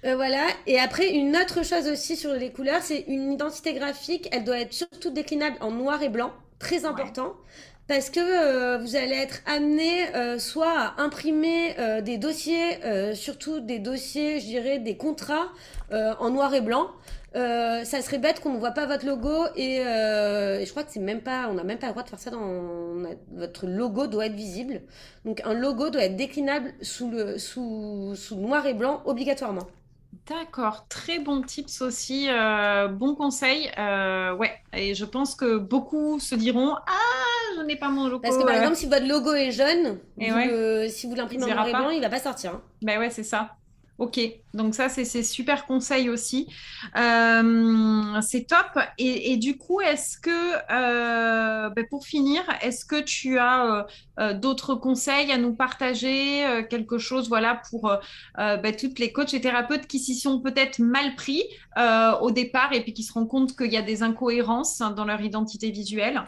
Euh, 0.05 0.15
voilà. 0.15 0.47
Et 0.67 0.79
après, 0.79 1.11
une 1.11 1.37
autre 1.37 1.65
chose 1.65 1.89
aussi 1.89 2.17
sur 2.17 2.33
les 2.33 2.53
couleurs, 2.53 2.83
c'est 2.83 3.05
une 3.09 3.33
identité 3.33 3.75
graphique. 3.75 4.29
Elle 4.33 4.45
doit 4.45 4.61
être 4.61 4.73
surtout 4.73 5.11
déclinable 5.11 5.57
en 5.61 5.71
noir 5.71 6.03
et 6.03 6.09
blanc. 6.09 6.33
Très 6.59 6.85
important. 6.85 7.35
Parce 7.89 8.11
que 8.11 8.21
euh, 8.21 8.79
vous 8.79 8.97
allez 8.97 9.15
être 9.15 9.43
amené 9.47 10.07
soit 10.39 10.79
à 10.79 11.01
imprimer 11.01 11.77
des 12.03 12.19
dossiers, 12.19 12.79
surtout 13.15 13.61
des 13.61 13.79
dossiers, 13.79 14.41
je 14.41 14.47
dirais, 14.47 14.79
des 14.79 14.97
contrats 14.97 15.53
en 15.93 16.31
noir 16.31 16.53
et 16.55 16.61
blanc. 16.61 16.89
Euh, 17.37 17.85
ça 17.85 18.01
serait 18.01 18.19
bête 18.19 18.41
qu'on 18.41 18.55
ne 18.55 18.59
voit 18.59 18.71
pas 18.71 18.87
votre 18.87 19.05
logo 19.05 19.45
et, 19.57 19.81
euh, 19.81 20.65
je 20.65 20.71
crois 20.71 20.85
que 20.85 20.91
c'est 20.91 21.01
même 21.01 21.21
pas, 21.21 21.49
on 21.51 21.55
n'a 21.55 21.65
même 21.65 21.79
pas 21.79 21.89
le 21.89 21.93
droit 21.93 22.03
de 22.03 22.09
faire 22.09 22.19
ça 22.19 22.31
dans 22.31 23.03
votre 23.33 23.67
logo 23.67 24.07
doit 24.07 24.27
être 24.27 24.35
visible. 24.35 24.81
Donc 25.27 25.43
un 25.45 25.53
logo 25.53 25.91
doit 25.91 26.05
être 26.05 26.17
déclinable 26.17 26.73
sous 26.81 27.11
le 27.11 27.37
sous, 27.37 28.15
sous 28.17 28.37
noir 28.37 28.67
et 28.67 28.73
blanc 28.73 29.03
obligatoirement. 29.05 29.67
D'accord, 30.29 30.87
très 30.89 31.19
bon 31.19 31.43
tips 31.43 31.81
aussi, 31.83 32.29
euh, 32.29 32.89
bon 32.89 33.15
conseil. 33.15 33.71
ouais, 33.77 34.53
et 34.73 34.95
je 34.95 35.05
pense 35.05 35.35
que 35.35 35.59
beaucoup 35.59 36.19
se 36.21 36.35
diront 36.35 36.75
Ah, 36.75 37.57
je 37.57 37.63
n'ai 37.63 37.77
pas 37.77 37.89
mon 37.89 38.09
logo. 38.09 38.23
Parce 38.23 38.37
que 38.37 38.45
par 38.45 38.55
exemple, 38.55 38.77
si 38.77 38.87
votre 38.87 39.07
logo 39.07 39.33
est 39.35 39.51
jaune, 39.53 39.99
si 40.89 41.07
vous 41.07 41.15
l'imprimez 41.15 41.45
en 41.45 41.49
noir 41.55 41.69
et 41.69 41.73
blanc, 41.73 41.91
il 41.91 42.01
va 42.01 42.09
pas 42.09 42.21
sortir. 42.21 42.53
Hein. 42.55 42.63
Ben 42.83 42.99
ouais, 42.99 43.11
c'est 43.11 43.25
ça. 43.25 43.57
Ok, 43.99 44.21
donc 44.53 44.75
ça 44.75 44.91
c'est 44.91 45.23
super 45.23 45.65
conseil 45.65 46.11
aussi. 46.11 46.49
Euh, 46.97 48.21
c'est 48.21 48.47
top. 48.47 48.79
Et, 48.99 49.39
du 49.39 49.57
coup, 49.57 49.81
est-ce 49.81 50.19
que, 50.19 50.31
euh, 50.71 51.71
ben, 51.71 51.87
pour 51.89 52.05
finir, 52.05 52.43
est-ce 52.61 52.85
que 52.85 53.01
tu 53.01 53.39
as 53.39 53.87
euh, 54.21 54.35
d'autres 54.35 54.75
conseils 54.75 55.33
à 55.33 55.39
nous 55.39 55.55
partager, 55.55 56.45
quelque 56.69 56.99
chose, 56.99 57.29
voilà, 57.29 57.63
pour 57.71 57.91
ben, 58.37 58.77
toutes 58.77 58.99
les 58.99 59.13
coachs 59.13 59.33
et 59.33 59.41
thérapeutes 59.41 59.87
qui 59.87 59.99
s'y 59.99 60.15
sont 60.15 60.41
peut-être 60.41 60.79
mal 60.79 61.15
pris 61.15 61.43
au 62.21 62.31
départ 62.31 62.73
et 62.75 62.83
puis 62.83 62.93
qui 62.93 63.03
se 63.03 63.15
rendent 63.15 63.29
compte 63.29 63.57
qu'il 63.57 63.73
y 63.73 63.79
a 63.79 63.83
des 63.83 64.03
incohérences 64.03 64.83
dans 64.95 65.07
leur 65.07 65.23
identité 65.23 65.71
visuelle? 65.71 66.23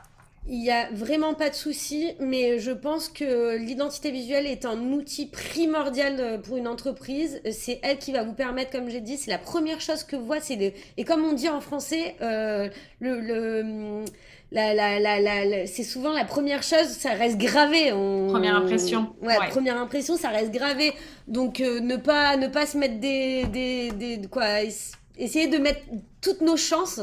Il 0.48 0.60
n'y 0.60 0.70
a 0.70 0.88
vraiment 0.92 1.34
pas 1.34 1.50
de 1.50 1.54
souci, 1.54 2.12
mais 2.20 2.58
je 2.58 2.70
pense 2.70 3.08
que 3.08 3.56
l'identité 3.56 4.10
visuelle 4.10 4.46
est 4.46 4.64
un 4.64 4.78
outil 4.92 5.26
primordial 5.26 6.40
pour 6.42 6.56
une 6.56 6.66
entreprise. 6.66 7.40
C'est 7.52 7.80
elle 7.82 7.98
qui 7.98 8.12
va 8.12 8.22
vous 8.22 8.32
permettre, 8.32 8.70
comme 8.70 8.88
j'ai 8.88 9.02
dit, 9.02 9.18
c'est 9.18 9.30
la 9.30 9.38
première 9.38 9.80
chose 9.80 10.04
que 10.04 10.16
vous 10.16 10.24
voyez. 10.24 10.42
C'est 10.42 10.74
Et 10.96 11.04
comme 11.04 11.22
on 11.24 11.34
dit 11.34 11.50
en 11.50 11.60
français, 11.60 12.16
euh, 12.22 12.68
le, 12.98 13.20
le 13.20 14.04
la, 14.50 14.72
la, 14.72 15.20
la, 15.20 15.66
c'est 15.66 15.82
souvent 15.82 16.12
la 16.12 16.24
première 16.24 16.62
chose, 16.62 16.86
ça 16.86 17.10
reste 17.10 17.36
gravé. 17.36 17.90
Première 17.90 18.56
impression. 18.56 19.14
Ouais, 19.20 19.36
première 19.50 19.76
impression, 19.76 20.16
ça 20.16 20.30
reste 20.30 20.50
gravé. 20.50 20.94
Donc 21.26 21.60
euh, 21.60 21.80
ne 21.80 21.96
pas 21.96 22.36
ne 22.38 22.48
pas 22.48 22.64
se 22.64 22.78
mettre 22.78 22.98
des, 22.98 23.44
des, 23.44 23.90
des 23.90 24.26
quoi 24.28 24.62
essayer 25.18 25.48
de 25.48 25.58
mettre 25.58 25.80
toutes 26.22 26.40
nos 26.40 26.56
chances 26.56 27.00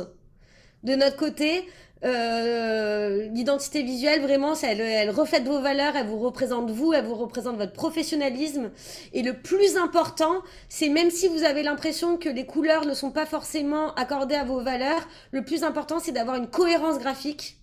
de 0.83 0.95
notre 0.95 1.17
côté. 1.17 1.65
Euh, 2.03 3.27
l'identité 3.29 3.81
visuelle, 3.81 4.21
vraiment, 4.21 4.53
elle, 4.61 4.81
elle, 4.81 5.09
reflète 5.09 5.43
vos 5.43 5.61
valeurs, 5.61 5.95
elle 5.95 6.07
vous 6.07 6.19
représente 6.19 6.69
vous, 6.69 6.93
elle 6.93 7.05
vous 7.05 7.15
représente 7.15 7.57
votre 7.57 7.73
professionnalisme. 7.73 8.71
Et 9.13 9.23
le 9.23 9.33
plus 9.33 9.77
important, 9.77 10.41
c'est 10.69 10.89
même 10.89 11.09
si 11.09 11.27
vous 11.27 11.43
avez 11.43 11.63
l'impression 11.63 12.17
que 12.17 12.29
les 12.29 12.45
couleurs 12.45 12.85
ne 12.85 12.93
sont 12.93 13.11
pas 13.11 13.25
forcément 13.25 13.93
accordées 13.95 14.35
à 14.35 14.43
vos 14.43 14.61
valeurs, 14.61 15.07
le 15.31 15.43
plus 15.43 15.63
important, 15.63 15.99
c'est 15.99 16.11
d'avoir 16.11 16.35
une 16.35 16.47
cohérence 16.47 16.99
graphique. 16.99 17.57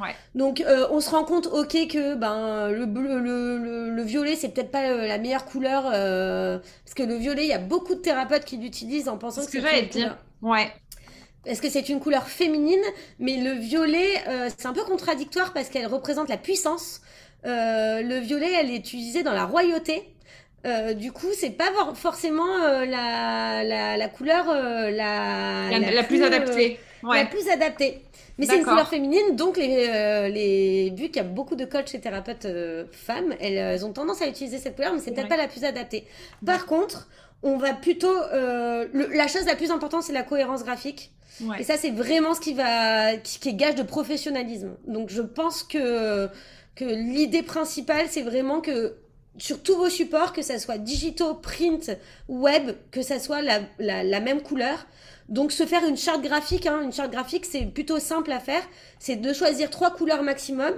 Ouais. 0.00 0.14
Donc 0.34 0.60
euh, 0.60 0.88
on 0.90 1.00
se 1.00 1.10
rend 1.10 1.24
compte, 1.24 1.46
ok, 1.46 1.86
que 1.88 2.16
ben 2.16 2.68
le 2.70 2.84
bleu, 2.86 3.20
le, 3.20 3.90
le, 3.90 4.02
violet, 4.02 4.34
c'est 4.34 4.48
peut-être 4.48 4.72
pas 4.72 4.88
euh, 4.88 5.06
la 5.06 5.18
meilleure 5.18 5.44
couleur 5.44 5.84
euh, 5.92 6.58
parce 6.84 6.94
que 6.94 7.04
le 7.04 7.14
violet, 7.14 7.44
il 7.44 7.48
y 7.48 7.52
a 7.52 7.58
beaucoup 7.58 7.94
de 7.94 8.00
thérapeutes 8.00 8.44
qui 8.44 8.56
l'utilisent 8.56 9.08
en 9.08 9.18
pensant 9.18 9.44
que, 9.44 9.52
c'est 9.52 9.82
une 9.82 9.88
dire. 9.88 10.18
Ouais. 10.42 10.72
Parce 11.44 11.60
que 11.60 11.68
c'est 11.68 11.88
une 11.88 12.00
couleur 12.00 12.26
féminine, 12.28 12.82
mais 13.18 13.36
le 13.36 13.52
violet, 13.52 14.22
c'est 14.56 14.66
un 14.66 14.72
peu 14.72 14.84
contradictoire 14.84 15.52
parce 15.52 15.68
qu'elle 15.68 15.86
représente 15.86 16.28
la 16.28 16.36
puissance. 16.36 17.02
le 17.44 18.18
violet, 18.20 18.50
elle 18.58 18.70
est 18.70 18.76
utilisée 18.76 19.22
dans 19.22 19.32
la 19.32 19.44
royauté. 19.44 20.08
du 20.96 21.12
coup, 21.12 21.28
c'est 21.36 21.50
pas 21.50 21.70
forcément 21.94 22.56
la, 22.58 23.62
la, 23.62 23.96
la, 23.96 24.08
couleur 24.08 24.46
la, 24.46 25.70
la, 25.70 25.78
la, 25.78 26.02
plus, 26.02 26.22
adaptée. 26.22 26.78
Ouais. 27.02 27.22
La 27.22 27.26
plus 27.26 27.48
adaptée. 27.50 28.02
Mais 28.38 28.46
c'est 28.46 28.58
une 28.58 28.64
couleur 28.64 28.88
féminine, 28.88 29.36
donc 29.36 29.56
les, 29.56 29.86
euh, 29.88 30.28
les... 30.28 30.90
vu 30.90 31.06
qu'il 31.06 31.16
y 31.16 31.20
a 31.20 31.22
beaucoup 31.22 31.54
de 31.54 31.64
coachs 31.64 31.94
et 31.94 32.00
thérapeutes 32.00 32.46
euh, 32.46 32.84
femmes, 32.90 33.34
elles, 33.40 33.84
ont 33.84 33.92
tendance 33.92 34.22
à 34.22 34.26
utiliser 34.26 34.58
cette 34.58 34.74
couleur, 34.74 34.92
mais 34.92 35.00
c'est 35.00 35.12
peut-être 35.12 35.28
pas 35.28 35.36
la 35.36 35.46
plus 35.46 35.64
adaptée. 35.64 36.04
Par 36.44 36.66
contre, 36.66 37.06
on 37.44 37.56
va 37.58 37.74
plutôt... 37.74 38.16
Euh, 38.32 38.88
la 38.92 39.28
chose 39.28 39.44
la 39.46 39.54
plus 39.54 39.70
importante, 39.70 40.02
c'est 40.02 40.12
la 40.12 40.24
cohérence 40.24 40.64
graphique. 40.64 41.12
Et 41.58 41.64
ça, 41.64 41.76
c'est 41.76 41.90
vraiment 41.90 42.34
ce 42.34 42.40
qui, 42.40 42.54
va, 42.54 43.16
qui, 43.16 43.48
est 43.48 43.54
gage 43.54 43.74
de 43.74 43.82
professionnalisme. 43.82 44.76
Donc 44.86 45.10
je 45.10 45.20
pense 45.20 45.62
que, 45.62 46.28
que 46.74 46.84
l'idée 46.84 47.42
principale, 47.42 48.06
c'est 48.08 48.22
vraiment 48.22 48.60
que 48.60 48.96
sur 49.36 49.62
tous 49.62 49.76
vos 49.76 49.90
supports, 49.90 50.32
que 50.32 50.42
ça 50.42 50.58
soit 50.58 50.78
digitaux, 50.78 51.34
print, 51.34 51.90
web, 52.28 52.70
que 52.92 53.02
ça 53.02 53.18
soit 53.18 53.42
la, 53.42 53.60
la, 53.78 54.04
la 54.04 54.20
même 54.20 54.42
couleur, 54.42 54.86
donc 55.28 55.50
se 55.50 55.66
faire 55.66 55.84
une 55.84 55.96
charte 55.96 56.22
graphique, 56.22 56.66
hein, 56.66 56.82
une 56.82 56.92
charte 56.92 57.10
graphique 57.10 57.44
c'est 57.44 57.64
plutôt 57.64 57.98
simple 57.98 58.30
à 58.30 58.38
faire, 58.38 58.62
c'est 59.00 59.16
de 59.16 59.32
choisir 59.32 59.70
trois 59.70 59.90
couleurs 59.90 60.22
maximum, 60.22 60.72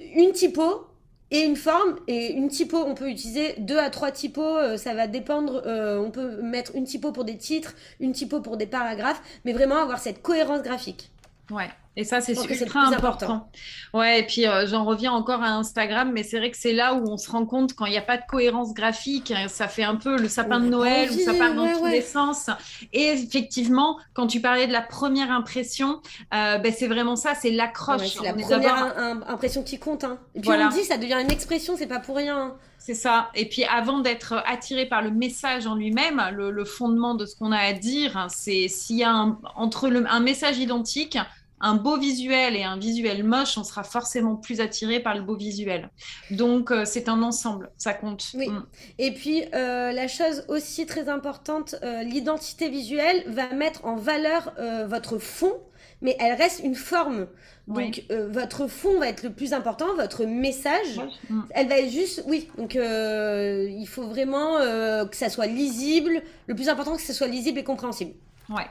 une 0.00 0.32
typo 0.32 0.86
et 1.30 1.40
une 1.40 1.56
forme. 1.56 1.96
Et 2.06 2.32
une 2.32 2.48
typo, 2.48 2.78
on 2.78 2.94
peut 2.94 3.10
utiliser 3.10 3.54
deux 3.58 3.78
à 3.78 3.90
trois 3.90 4.10
typos, 4.10 4.56
euh, 4.56 4.76
ça 4.76 4.94
va 4.94 5.06
dépendre, 5.06 5.62
euh, 5.66 5.98
on 5.98 6.10
peut 6.10 6.42
mettre 6.42 6.74
une 6.74 6.84
typo 6.84 7.12
pour 7.12 7.24
des 7.24 7.36
titres, 7.36 7.74
une 8.00 8.12
typo 8.12 8.40
pour 8.40 8.56
des 8.56 8.66
paragraphes, 8.66 9.22
mais 9.44 9.52
vraiment 9.52 9.76
avoir 9.76 9.98
cette 9.98 10.22
cohérence 10.22 10.62
graphique. 10.62 11.10
Ouais. 11.50 11.68
Et 11.96 12.02
ça, 12.02 12.20
c'est 12.20 12.32
ultra 12.32 12.86
important. 12.86 13.48
Ouais, 13.92 14.20
et 14.20 14.22
puis 14.26 14.46
euh, 14.46 14.66
j'en 14.66 14.84
reviens 14.84 15.12
encore 15.12 15.42
à 15.42 15.50
Instagram, 15.50 16.10
mais 16.12 16.24
c'est 16.24 16.38
vrai 16.38 16.50
que 16.50 16.56
c'est 16.56 16.72
là 16.72 16.94
où 16.94 17.08
on 17.08 17.16
se 17.16 17.30
rend 17.30 17.46
compte 17.46 17.74
quand 17.74 17.86
il 17.86 17.92
n'y 17.92 17.98
a 17.98 18.02
pas 18.02 18.16
de 18.16 18.24
cohérence 18.28 18.74
graphique, 18.74 19.30
hein, 19.30 19.46
ça 19.46 19.68
fait 19.68 19.84
un 19.84 19.94
peu 19.94 20.18
le 20.18 20.28
sapin 20.28 20.58
de 20.58 20.68
Noël 20.68 21.10
où 21.12 21.18
ça 21.18 21.34
part 21.34 21.54
dans 21.54 21.72
tous 21.72 21.86
les 21.86 22.00
sens. 22.00 22.50
Et 22.92 23.10
effectivement, 23.10 23.98
quand 24.12 24.26
tu 24.26 24.40
parlais 24.40 24.66
de 24.66 24.72
la 24.72 24.82
première 24.82 25.30
impression, 25.30 26.00
euh, 26.34 26.58
ben, 26.58 26.72
c'est 26.76 26.88
vraiment 26.88 27.14
ça, 27.14 27.34
c'est 27.34 27.50
l'accroche. 27.50 28.16
c'est 28.18 28.24
la 28.24 28.34
première 28.34 29.28
impression 29.28 29.62
qui 29.62 29.78
compte. 29.78 30.02
Hein. 30.02 30.18
Et 30.34 30.40
puis 30.40 30.50
on 30.50 30.68
dit, 30.70 30.82
ça 30.82 30.96
devient 30.96 31.20
une 31.22 31.30
expression, 31.30 31.76
c'est 31.76 31.86
pas 31.86 32.00
pour 32.00 32.16
rien. 32.16 32.36
Hein. 32.36 32.54
C'est 32.84 32.94
ça. 32.94 33.30
Et 33.34 33.48
puis 33.48 33.64
avant 33.64 34.00
d'être 34.00 34.42
attiré 34.46 34.84
par 34.84 35.00
le 35.00 35.10
message 35.10 35.66
en 35.66 35.74
lui-même, 35.74 36.20
le, 36.32 36.64
fondement 36.66 37.14
de 37.14 37.24
ce 37.24 37.34
qu'on 37.34 37.50
a 37.50 37.58
à 37.58 37.72
dire, 37.72 38.26
c'est 38.28 38.68
s'il 38.68 38.96
y 38.96 39.04
a 39.04 39.26
entre 39.56 39.88
le, 39.88 40.04
un 40.06 40.20
message 40.20 40.58
identique, 40.58 41.16
un 41.64 41.76
beau 41.76 41.98
visuel 41.98 42.56
et 42.56 42.62
un 42.62 42.76
visuel 42.76 43.24
moche, 43.24 43.56
on 43.56 43.64
sera 43.64 43.84
forcément 43.84 44.36
plus 44.36 44.60
attiré 44.60 45.00
par 45.00 45.14
le 45.14 45.22
beau 45.22 45.34
visuel. 45.34 45.88
Donc 46.30 46.70
euh, 46.70 46.84
c'est 46.84 47.08
un 47.08 47.22
ensemble, 47.22 47.70
ça 47.78 47.94
compte. 47.94 48.26
Oui. 48.34 48.50
Mm. 48.50 48.66
Et 48.98 49.14
puis 49.14 49.44
euh, 49.54 49.90
la 49.90 50.06
chose 50.06 50.44
aussi 50.48 50.84
très 50.84 51.08
importante, 51.08 51.74
euh, 51.82 52.02
l'identité 52.02 52.68
visuelle 52.68 53.24
va 53.28 53.48
mettre 53.54 53.86
en 53.86 53.96
valeur 53.96 54.52
votre 54.86 55.18
fond, 55.18 55.54
mais 56.02 56.16
elle 56.20 56.34
reste 56.34 56.60
une 56.62 56.74
forme. 56.74 57.26
Donc 57.66 58.04
votre 58.10 58.66
fond 58.66 58.98
va 58.98 59.08
être 59.08 59.22
le 59.22 59.32
plus 59.32 59.54
important, 59.54 59.94
votre 59.96 60.26
message, 60.26 61.00
mm. 61.30 61.40
elle 61.50 61.68
va 61.68 61.78
être 61.78 61.90
juste, 61.90 62.22
oui. 62.26 62.50
Donc 62.58 62.74
il 62.74 63.86
faut 63.88 64.06
vraiment 64.06 64.58
que 65.06 65.16
ça 65.16 65.30
soit 65.30 65.46
lisible. 65.46 66.22
Le 66.46 66.54
plus 66.54 66.68
important, 66.68 66.94
que 66.94 67.02
ça 67.02 67.14
soit 67.14 67.26
lisible 67.26 67.58
et 67.58 67.64
compréhensible. 67.64 68.12
Ouais, 68.50 68.66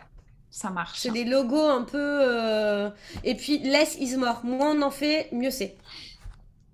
ça 0.53 0.69
marche. 0.69 0.99
C'est 0.99 1.09
des 1.09 1.25
logos 1.25 1.67
un 1.67 1.81
peu. 1.81 1.97
Euh, 1.97 2.89
et 3.23 3.33
puis, 3.33 3.57
less 3.57 3.97
is 3.99 4.15
more. 4.17 4.41
Moins 4.43 4.77
on 4.77 4.81
en 4.83 4.91
fait, 4.91 5.29
mieux 5.31 5.49
c'est. 5.49 5.75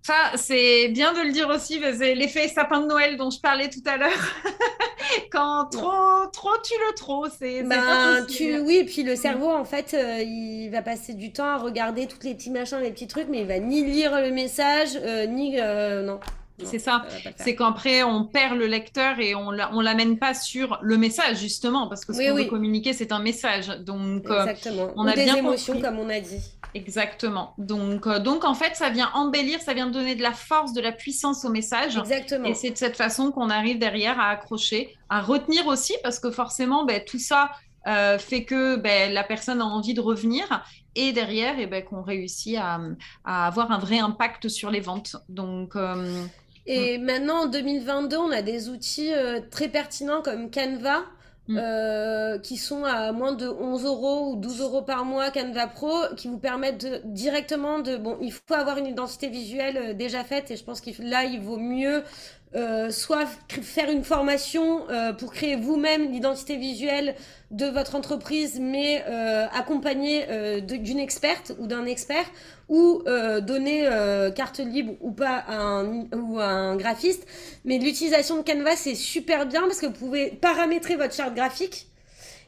Ça, 0.04 0.32
c'est 0.36 0.90
bien 0.90 1.14
de 1.14 1.22
le 1.22 1.32
dire 1.32 1.48
aussi, 1.50 1.80
c'est 1.98 2.16
l'effet 2.16 2.48
sapin 2.50 2.82
de 2.82 2.88
Noël 2.88 3.16
dont 3.16 3.30
je 3.30 3.40
parlais 3.40 3.70
tout 3.70 3.84
à 3.86 3.96
l'heure. 3.96 4.36
Quand 5.32 5.70
trop, 5.72 6.28
trop 6.34 6.58
tu 6.64 6.74
le 6.74 6.96
trop, 6.96 7.28
c'est 7.30 7.64
ben, 7.64 8.26
tu, 8.26 8.60
Oui, 8.60 8.78
et 8.78 8.86
puis 8.86 9.04
le 9.04 9.16
cerveau, 9.16 9.50
en 9.50 9.66
fait, 9.66 9.94
euh, 9.94 10.22
il 10.24 10.70
va 10.72 10.82
passer 10.82 11.14
du 11.14 11.32
temps 11.32 11.46
à 11.46 11.58
regarder 11.58 12.08
tous 12.08 12.24
les 12.24 12.36
petits 12.36 12.52
machins, 12.52 12.80
les 12.80 12.92
petits 12.92 13.08
trucs, 13.08 13.30
mais 13.30 13.42
il 13.42 13.48
va 13.48 13.60
ni 13.60 13.86
lire 13.86 14.20
le 14.20 14.32
message, 14.32 14.90
euh, 14.96 15.26
ni... 15.26 15.56
non. 15.56 16.20
C'est 16.66 16.80
ça. 16.80 17.06
C'est 17.38 17.56
qu'après, 17.56 18.04
on 18.04 18.26
perd 18.26 18.58
le 18.58 18.68
lecteur 18.68 19.20
et 19.20 19.36
on 19.36 19.52
ne 19.52 19.84
l'amène 19.84 20.18
pas 20.18 20.34
sur 20.34 20.80
le 20.82 20.98
message, 20.98 21.38
justement, 21.38 21.88
parce 21.88 22.06
que 22.06 22.14
ce 22.14 22.30
qu'on 22.30 22.36
veut 22.36 22.46
communiquer, 22.46 22.94
c'est 22.94 23.12
un 23.12 23.20
message. 23.20 23.68
Donc, 23.80 24.30
euh, 24.30 24.46
Exactement. 24.46 24.92
on 24.96 25.06
a 25.06 25.14
des 25.14 25.28
émotions, 25.28 25.80
comme 25.82 26.00
on 26.00 26.10
a 26.10 26.20
dit. 26.20 26.40
Exactement. 26.76 27.54
Donc, 27.58 28.06
euh, 28.06 28.20
donc, 28.20 28.46
en 28.46 28.54
fait, 28.54 28.76
ça 28.76 28.90
vient 28.90 29.10
embellir, 29.14 29.60
ça 29.62 29.74
vient 29.74 29.88
donner 29.88 30.16
de 30.16 30.22
la 30.22 30.34
force, 30.34 30.74
de 30.74 30.82
la 30.82 30.92
puissance 30.92 31.44
au 31.46 31.50
message. 31.50 31.98
Exactement. 31.98 32.46
Et 32.46 32.54
c'est 32.54 32.72
de 32.72 32.78
cette 32.78 32.96
façon 32.96 33.32
qu'on 33.32 33.50
arrive 33.50 33.80
derrière 33.80 34.20
à 34.20 34.30
accrocher, 34.30 34.96
à 35.10 35.22
retenir 35.22 35.66
aussi, 35.68 35.94
parce 36.04 36.20
que 36.20 36.30
forcément, 36.30 36.86
ben, 36.86 37.02
tout 37.06 37.20
ça, 37.20 37.52
euh, 37.88 38.20
fait 38.20 38.44
que 38.44 38.76
ben, 38.76 39.12
la 39.14 39.24
personne 39.24 39.62
a 39.62 39.66
envie 39.66 39.94
de 39.94 40.02
revenir 40.02 40.64
et 40.96 41.12
derrière 41.12 41.58
et 41.60 41.66
ben, 41.66 41.84
qu'on 41.84 42.04
réussit 42.04 42.58
à, 42.58 42.80
avoir 43.26 43.72
un 43.72 43.80
vrai 43.80 44.00
impact 44.00 44.48
sur 44.48 44.70
les 44.70 44.82
ventes. 44.82 45.16
Donc, 45.28 45.76
et 46.66 46.98
mm. 46.98 47.04
maintenant, 47.04 47.44
en 47.44 47.48
2022, 47.48 48.18
on 48.18 48.32
a 48.32 48.42
des 48.42 48.70
outils 48.70 49.14
euh, 49.14 49.40
très 49.50 49.68
pertinents 49.68 50.22
comme 50.22 50.52
Canva. 50.52 51.04
Mm. 51.48 51.58
Euh, 51.58 52.38
qui 52.38 52.58
sont 52.58 52.84
à 52.84 53.12
moins 53.12 53.32
de 53.32 53.48
11 53.48 53.84
euros 53.84 54.30
ou 54.30 54.36
12 54.36 54.62
euros 54.62 54.84
par 54.84 55.04
mois 55.04 55.32
Canva 55.32 55.66
Pro, 55.66 55.92
qui 56.16 56.28
vous 56.28 56.38
permettent 56.38 56.86
directement 57.12 57.80
de... 57.80 57.98
Bon, 57.98 58.20
il 58.22 58.32
faut 58.32 58.54
avoir 58.54 58.78
une 58.78 58.86
identité 58.86 59.30
visuelle 59.30 59.78
euh, 59.78 59.94
déjà 59.96 60.24
faite 60.24 60.52
et 60.52 60.58
je 60.58 60.64
pense 60.64 60.80
que 60.80 60.92
là, 61.02 61.24
il 61.24 61.40
vaut 61.40 61.58
mieux 61.58 62.04
euh, 62.56 62.90
soit 62.90 63.28
faire 63.62 63.92
une 63.92 64.04
formation 64.04 64.90
euh, 64.90 65.14
pour 65.14 65.32
créer 65.34 65.56
vous-même 65.56 66.12
l'identité 66.12 66.58
visuelle 66.58 67.14
de 67.52 67.68
votre 67.68 67.94
entreprise, 67.94 68.60
mais 68.60 69.04
euh, 69.08 69.46
accompagné 69.54 70.62
d'une 70.62 70.98
experte 70.98 71.52
ou 71.60 71.68
d'un 71.68 71.86
expert, 71.86 72.26
ou 72.70 73.04
donner 73.42 73.90
carte 74.36 74.60
libre 74.60 74.94
ou 75.02 75.12
pas 75.12 75.44
à 75.48 75.56
un, 75.56 76.04
ou 76.14 76.40
un 76.40 76.76
graphiste. 76.76 77.26
Mais 77.66 77.78
l'utilisation 77.80 78.38
de 78.38 78.44
Canva, 78.44 78.76
c'est 78.76 78.96
super 78.96 79.46
bien 79.46 79.62
parce 79.62 79.80
que 79.80 79.88
vous 79.88 79.92
pouvez 79.92 80.30
paramétrer 80.30 80.96
votre 80.96 81.14
charte 81.14 81.34
graphique. 81.34 81.88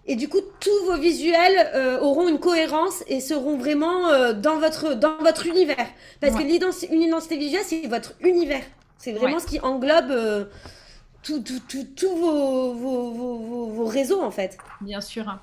Et 0.05 0.15
du 0.15 0.29
coup, 0.29 0.41
tous 0.59 0.85
vos 0.85 0.97
visuels 0.97 1.99
auront 2.01 2.29
une 2.29 2.39
cohérence 2.39 3.03
et 3.07 3.19
seront 3.19 3.57
vraiment 3.57 4.33
dans, 4.33 4.59
votre, 4.59 4.93
dans 4.93 5.17
votre 5.17 5.47
univers. 5.47 5.87
Parce 6.19 6.35
que 6.35 6.43
une 6.43 7.01
identité 7.01 7.37
visuelle, 7.37 7.65
c'est 7.65 7.87
votre 7.87 8.13
univers. 8.21 8.63
C'est 9.01 9.13
vraiment 9.13 9.39
ce 9.39 9.47
qui 9.47 9.59
englobe 9.61 10.11
euh, 10.11 10.45
tous 11.23 11.41
vos, 12.15 12.73
vos, 12.73 13.85
réseaux, 13.85 14.21
en 14.21 14.29
fait. 14.29 14.59
Bien 14.79 15.01
sûr. 15.01 15.39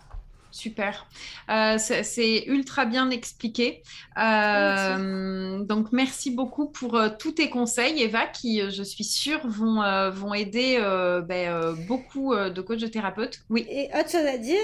Super. 0.59 1.07
Euh, 1.51 1.77
c'est 1.79 2.45
ultra 2.47 2.85
bien 2.85 3.11
expliqué. 3.11 3.83
Euh, 4.21 5.61
donc, 5.61 5.93
merci 5.93 6.33
beaucoup 6.33 6.67
pour 6.67 7.01
tous 7.19 7.33
tes 7.33 7.49
conseils, 7.49 8.03
Eva, 8.03 8.27
qui, 8.27 8.61
je 8.71 8.83
suis 8.83 9.05
sûre, 9.05 9.41
vont, 9.45 9.83
vont 10.11 10.35
aider 10.35 10.79
ben, 11.27 11.77
beaucoup 11.87 12.35
de 12.35 12.61
coachs 12.61 12.81
de 12.81 12.89
thérapeutes. 12.89 13.41
Oui. 13.51 13.67
Et 13.71 13.89
autre 13.99 14.11
chose 14.11 14.27
à 14.27 14.39
dire, 14.39 14.59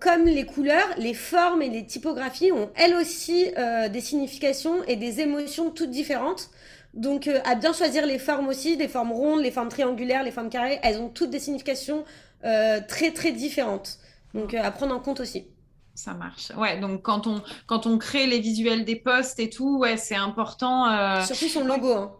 comme 0.00 0.26
les 0.26 0.44
couleurs, 0.44 0.88
les 0.98 1.14
formes 1.14 1.62
et 1.62 1.70
les 1.70 1.86
typographies 1.86 2.52
ont 2.52 2.70
elles 2.74 2.94
aussi 2.94 3.46
des 3.90 4.00
significations 4.00 4.84
et 4.84 4.96
des 4.96 5.20
émotions 5.20 5.70
toutes 5.70 5.90
différentes. 5.90 6.50
Donc, 6.94 7.26
euh, 7.26 7.40
à 7.44 7.54
bien 7.54 7.72
choisir 7.72 8.04
les 8.06 8.18
formes 8.18 8.48
aussi, 8.48 8.76
les 8.76 8.88
formes 8.88 9.12
rondes, 9.12 9.40
les 9.40 9.50
formes 9.50 9.68
triangulaires, 9.68 10.22
les 10.22 10.30
formes 10.30 10.50
carrées, 10.50 10.78
elles 10.82 10.98
ont 10.98 11.08
toutes 11.08 11.30
des 11.30 11.38
significations 11.38 12.04
euh, 12.44 12.80
très 12.86 13.12
très 13.12 13.32
différentes. 13.32 13.98
Donc, 14.34 14.54
euh, 14.54 14.62
à 14.62 14.70
prendre 14.70 14.94
en 14.94 15.00
compte 15.00 15.20
aussi. 15.20 15.46
Ça 15.94 16.14
marche. 16.14 16.52
Ouais, 16.56 16.80
donc 16.80 17.02
quand 17.02 17.26
on, 17.26 17.42
quand 17.66 17.86
on 17.86 17.98
crée 17.98 18.26
les 18.26 18.40
visuels 18.40 18.84
des 18.84 18.96
posts 18.96 19.38
et 19.40 19.50
tout, 19.50 19.78
ouais, 19.78 19.98
c'est 19.98 20.16
important. 20.16 20.86
Surtout 21.24 21.48
son 21.48 21.64
logo. 21.64 21.92
Hein. 21.92 22.12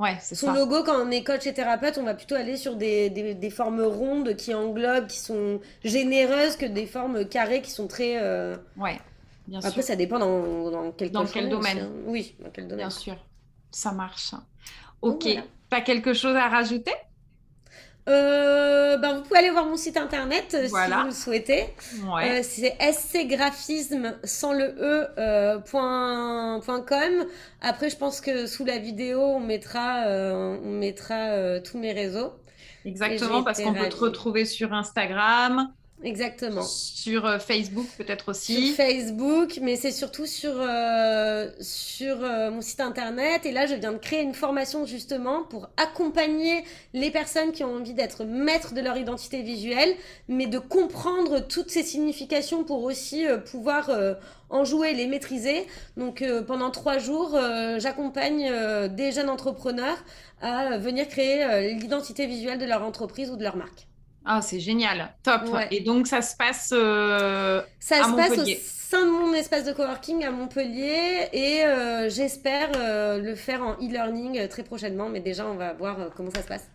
Ouais, 0.00 0.16
c'est 0.18 0.34
Son 0.34 0.52
logo, 0.54 0.82
quand 0.82 0.96
on 0.98 1.10
est 1.10 1.22
coach 1.22 1.46
et 1.46 1.52
thérapeute, 1.52 1.98
on 1.98 2.04
va 2.04 2.14
plutôt 2.14 2.34
aller 2.34 2.56
sur 2.56 2.74
des, 2.74 3.10
des, 3.10 3.50
formes 3.50 3.82
rondes 3.82 4.34
qui 4.34 4.54
englobent, 4.54 5.06
qui 5.06 5.18
sont 5.18 5.60
généreuses, 5.84 6.56
que 6.56 6.64
des 6.64 6.86
formes 6.86 7.26
carrées 7.26 7.60
qui 7.60 7.70
sont 7.70 7.86
très. 7.86 8.16
Euh, 8.16 8.56
ouais, 8.78 8.98
bien 9.46 9.58
Après, 9.58 9.60
sûr. 9.60 9.68
Après, 9.68 9.82
ça 9.82 9.96
dépend 9.96 10.18
dans, 10.18 10.70
dans 10.70 10.92
quel, 10.92 11.10
dans 11.10 11.26
quel 11.26 11.50
domaine. 11.50 11.80
Hein. 11.80 11.90
Oui, 12.06 12.34
dans 12.42 12.48
quel 12.48 12.64
domaine. 12.64 12.86
Bien 12.86 12.90
sûr, 12.90 13.14
ça 13.70 13.92
marche. 13.92 14.32
Ok. 15.02 15.28
Pas 15.68 15.82
quelque 15.82 16.14
chose 16.14 16.34
à 16.34 16.48
rajouter? 16.48 16.94
Euh, 18.10 18.96
ben, 18.96 19.16
vous 19.16 19.22
pouvez 19.22 19.38
aller 19.38 19.50
voir 19.50 19.66
mon 19.66 19.76
site 19.76 19.96
internet 19.96 20.54
euh, 20.54 20.66
si 20.66 20.72
vous 20.72 21.06
le 21.06 21.12
souhaitez. 21.12 21.66
Euh, 22.04 22.40
c'est 22.42 22.76
scgraphisme 22.92 24.16
sans 24.24 24.52
le 24.52 24.74
e 24.78 25.58
point, 25.60 26.60
.com. 26.60 27.26
Après, 27.60 27.90
je 27.90 27.96
pense 27.96 28.20
que 28.20 28.46
sous 28.46 28.64
la 28.64 28.78
vidéo, 28.78 29.20
on 29.20 29.40
mettra, 29.40 30.04
on 30.06 30.70
mettra 30.70 31.60
tous 31.60 31.78
mes 31.78 31.92
réseaux. 31.92 32.32
Exactement, 32.84 33.42
parce 33.42 33.62
qu'on 33.62 33.74
peut 33.74 33.88
te 33.88 33.96
retrouver 33.96 34.44
sur 34.44 34.72
Instagram, 34.72 35.72
Exactement. 36.02 36.62
Sur 36.62 37.26
euh, 37.26 37.38
Facebook 37.38 37.86
peut-être 37.98 38.30
aussi. 38.30 38.68
Sur 38.68 38.76
Facebook, 38.76 39.58
mais 39.60 39.76
c'est 39.76 39.90
surtout 39.90 40.26
sur, 40.26 40.52
euh, 40.56 41.50
sur 41.60 42.22
euh, 42.22 42.50
mon 42.50 42.62
site 42.62 42.80
internet. 42.80 43.44
Et 43.44 43.52
là, 43.52 43.66
je 43.66 43.74
viens 43.74 43.92
de 43.92 43.98
créer 43.98 44.22
une 44.22 44.34
formation 44.34 44.86
justement 44.86 45.42
pour 45.42 45.68
accompagner 45.76 46.64
les 46.94 47.10
personnes 47.10 47.52
qui 47.52 47.64
ont 47.64 47.74
envie 47.74 47.92
d'être 47.92 48.24
maîtres 48.24 48.72
de 48.72 48.80
leur 48.80 48.96
identité 48.96 49.42
visuelle, 49.42 49.94
mais 50.28 50.46
de 50.46 50.58
comprendre 50.58 51.40
toutes 51.40 51.70
ces 51.70 51.82
significations 51.82 52.64
pour 52.64 52.82
aussi 52.84 53.26
pouvoir 53.50 53.90
en 54.48 54.64
jouer, 54.64 54.94
les 54.94 55.06
maîtriser. 55.06 55.66
Donc 55.96 56.24
pendant 56.46 56.70
trois 56.70 56.98
jours, 56.98 57.38
j'accompagne 57.78 58.88
des 58.88 59.12
jeunes 59.12 59.30
entrepreneurs 59.30 59.98
à 60.40 60.78
venir 60.78 61.08
créer 61.08 61.74
l'identité 61.74 62.26
visuelle 62.26 62.58
de 62.58 62.66
leur 62.66 62.82
entreprise 62.82 63.30
ou 63.30 63.36
de 63.36 63.44
leur 63.44 63.56
marque. 63.56 63.89
Ah, 64.24 64.42
c'est 64.42 64.60
génial, 64.60 65.12
top. 65.22 65.42
Et 65.70 65.80
donc, 65.80 66.06
ça 66.06 66.22
se 66.22 66.36
passe 66.36 66.72
euh, 66.72 67.62
ça 67.78 68.04
se 68.04 68.14
passe 68.14 68.38
au 68.38 68.44
sein 68.44 69.06
de 69.06 69.10
mon 69.10 69.32
espace 69.32 69.64
de 69.64 69.72
coworking 69.72 70.24
à 70.24 70.30
Montpellier 70.30 71.28
et 71.32 71.64
euh, 71.64 72.08
j'espère 72.10 72.70
euh, 72.76 73.18
le 73.18 73.34
faire 73.34 73.62
en 73.62 73.74
e-learning 73.74 74.48
très 74.48 74.62
prochainement. 74.62 75.08
Mais 75.08 75.20
déjà, 75.20 75.46
on 75.46 75.54
va 75.54 75.72
voir 75.72 76.10
comment 76.16 76.30
ça 76.30 76.42
se 76.42 76.48
passe. 76.48 76.68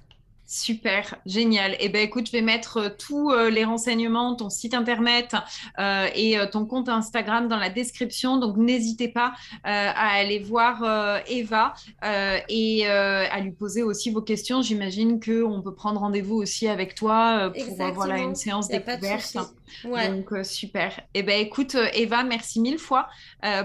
Super, 0.48 1.16
génial. 1.26 1.76
Eh 1.80 1.90
ben 1.90 2.04
écoute, 2.04 2.28
je 2.28 2.32
vais 2.32 2.42
mettre 2.42 2.78
euh, 2.78 2.90
tous 2.96 3.32
euh, 3.32 3.50
les 3.50 3.64
renseignements, 3.64 4.36
ton 4.36 4.52
site 4.52 4.76
internet 4.76 5.36
euh, 5.80 6.08
et 6.14 6.38
ton 6.52 6.68
compte 6.68 6.88
Instagram 6.88 7.48
dans 7.48 7.58
la 7.58 7.70
description. 7.70 8.38
Donc 8.38 8.58
n'hésitez 8.58 9.08
pas 9.08 9.34
à 9.64 10.14
aller 10.14 10.40
voir 10.40 10.84
Eva 11.28 11.74
et 12.04 12.88
à 12.88 13.40
lui 13.40 13.52
poser 13.52 13.84
aussi 13.84 14.12
vos 14.12 14.22
questions. 14.22 14.62
J'imagine 14.62 15.20
qu'on 15.20 15.62
peut 15.62 15.74
prendre 15.74 16.00
rendez-vous 16.00 16.36
aussi 16.36 16.68
avec 16.68 16.96
toi 16.96 17.52
pour 17.52 17.94
voilà, 17.94 18.20
une 18.20 18.36
séance 18.36 18.68
découverte. 18.68 19.38
Donc 19.84 20.34
super. 20.44 21.02
Eh 21.14 21.24
ben 21.24 21.40
écoute, 21.40 21.76
Eva, 21.94 22.24
merci 22.24 22.60
mille 22.60 22.80
fois 22.80 23.08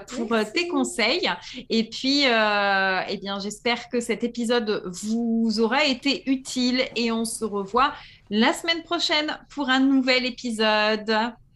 pour 0.08 0.28
tes 0.52 0.68
conseils. 0.68 1.30
Et 1.68 1.88
puis, 1.88 2.22
eh 2.22 3.16
bien, 3.18 3.38
j'espère 3.40 3.88
que 3.88 4.00
cet 4.00 4.24
épisode 4.24 4.82
vous 4.86 5.60
aura 5.60 5.84
été 5.84 6.28
utile 6.30 6.84
et 6.96 7.12
on 7.12 7.24
se 7.24 7.44
revoit 7.44 7.92
la 8.30 8.52
semaine 8.52 8.82
prochaine 8.82 9.38
pour 9.48 9.68
un 9.68 9.80
nouvel 9.80 10.24
épisode. 10.26 11.06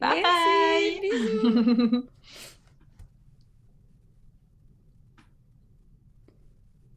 Bye 0.01 0.23
bye 0.23 2.03